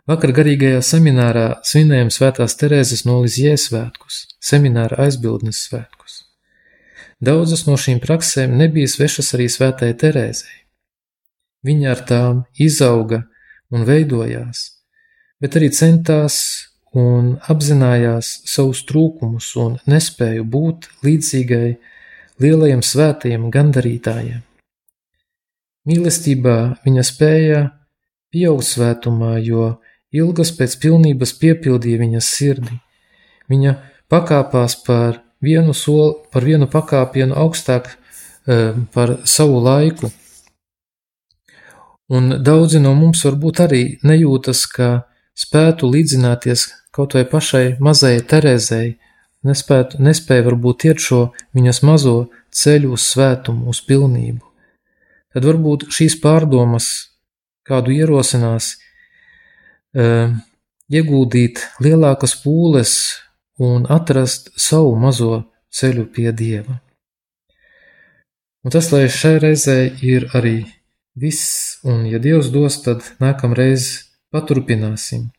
Vakar 0.09 0.33
garīgajā 0.33 0.79
seminārā 0.81 1.59
svinējām 1.69 2.09
Svētās 2.09 2.55
Terēzes 2.57 3.03
no 3.05 3.19
Lizjē 3.21 3.53
svētkus, 3.61 4.23
semināra 4.41 5.03
aizbildnes 5.05 5.59
svētkus. 5.67 6.23
Daudzas 7.21 7.67
no 7.67 7.75
šīm 7.77 7.99
praksēm 8.01 8.55
nebija 8.57 8.89
svešas 8.89 9.35
arī 9.37 9.45
Svētajai 9.53 9.97
Terēzei. 10.01 10.57
Viņa 11.67 11.93
ar 11.93 12.03
tām 12.09 12.41
izauga 12.57 13.25
un 13.69 13.85
veidojās, 13.85 14.78
bet 15.41 15.55
arī 15.59 15.69
centās 15.75 16.39
un 16.95 17.35
apzinājās 17.51 18.39
savus 18.49 18.83
trūkumus 18.89 19.51
un 19.61 19.77
nespēju 19.89 20.45
būt 20.45 20.89
līdzīgai 21.05 21.69
lielajiem 22.41 22.81
svētajiem 22.85 23.49
gandarītājiem. 23.53 24.41
Mīlestībā 25.89 26.57
viņa 26.85 27.03
spēja 27.07 27.61
pieaugt 28.33 28.67
svētumā, 28.67 29.37
jo 29.41 29.79
Ilgas 30.09 30.49
pēc 30.57 30.75
pilnības 30.81 31.35
piepildīja 31.37 32.01
viņas 32.01 32.29
sirdi. 32.33 32.79
Viņa 33.49 33.75
pakāpās 34.09 34.75
par 34.85 35.19
vienu, 35.41 35.73
soli, 35.77 36.15
par 36.33 36.45
vienu 36.45 36.65
pakāpienu 36.69 37.37
augstāk 37.37 37.91
e, 37.93 38.73
par 38.93 39.19
savu 39.29 39.61
laiku. 39.61 40.09
Un 42.09 42.39
daudzi 42.41 42.81
no 42.81 42.95
mums 42.97 43.21
varbūt 43.25 43.61
arī 43.67 43.83
nejūtas, 44.01 44.65
ka 44.65 44.89
spētu 45.39 45.89
līdzināties 45.93 46.67
kaut 46.95 47.15
vai 47.15 47.23
pašai 47.29 47.77
mazajai 47.83 48.25
Terēzei, 48.27 48.87
nespētu, 49.45 50.01
nespēja 50.03 50.45
varbūt 50.49 50.87
iet 50.89 51.03
šo 51.03 51.29
viņas 51.55 51.81
mazo 51.87 52.17
ceļu 52.51 52.93
uz 52.97 53.05
svētumu, 53.13 53.69
uz 53.71 53.81
pilnību. 53.87 54.43
Tad 55.33 55.45
varbūt 55.45 55.87
šīs 55.93 56.17
pārdomas 56.23 56.89
kādu 57.69 57.93
ierosinās, 57.93 58.73
ieguldīt 60.89 61.61
lielākas 61.85 62.35
pūles 62.41 62.93
un 63.61 63.85
atrast 63.89 64.51
savu 64.57 64.95
mazo 64.97 65.43
ceļu 65.69 66.07
pie 66.13 66.31
Dieva. 66.33 66.79
Un 68.65 68.73
tas, 68.73 68.89
lai 68.91 69.05
šai 69.07 69.37
reizē 69.39 69.77
ir 70.03 70.27
arī 70.35 70.65
viss, 71.15 71.79
un 71.87 72.03
ja 72.09 72.19
Dievs 72.19 72.49
dos, 72.51 72.81
tad 72.83 73.05
nākamreiz 73.21 74.09
paturpināsim. 74.34 75.30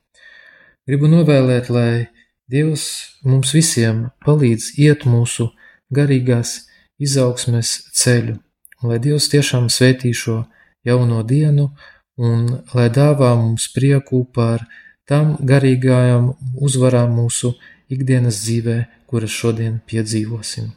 Gribu 0.89 1.11
novēlēt, 1.11 1.71
lai 1.71 2.09
Dievs 2.51 2.85
mums 3.23 3.53
visiem 3.55 4.09
palīdz 4.27 4.73
iet 4.83 5.05
mūsu 5.07 5.53
garīgās 5.95 6.65
izaugsmes 6.99 7.77
ceļu, 7.95 8.41
un 8.83 8.91
lai 8.91 8.99
Dievs 9.03 9.29
tiešām 9.31 9.69
svētī 9.71 10.11
šo 10.17 10.43
jauno 10.87 11.23
dienu 11.23 11.71
un 12.19 12.49
lai 12.75 12.89
dāvā 12.91 13.33
mums 13.39 13.69
prieku 13.75 14.25
par 14.35 14.67
tām 15.09 15.37
garīgajām 15.41 16.33
uzvarām 16.59 17.15
mūsu 17.19 17.55
ikdienas 17.91 18.43
dzīvē, 18.45 18.79
kuras 19.11 19.35
šodien 19.35 19.81
piedzīvosim. 19.87 20.71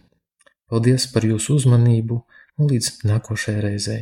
Paldies 0.70 1.10
par 1.14 1.28
jūsu 1.28 1.60
uzmanību 1.60 2.22
un 2.58 2.72
līdz 2.72 3.04
nākošajai 3.10 3.66
reizei. 3.68 4.02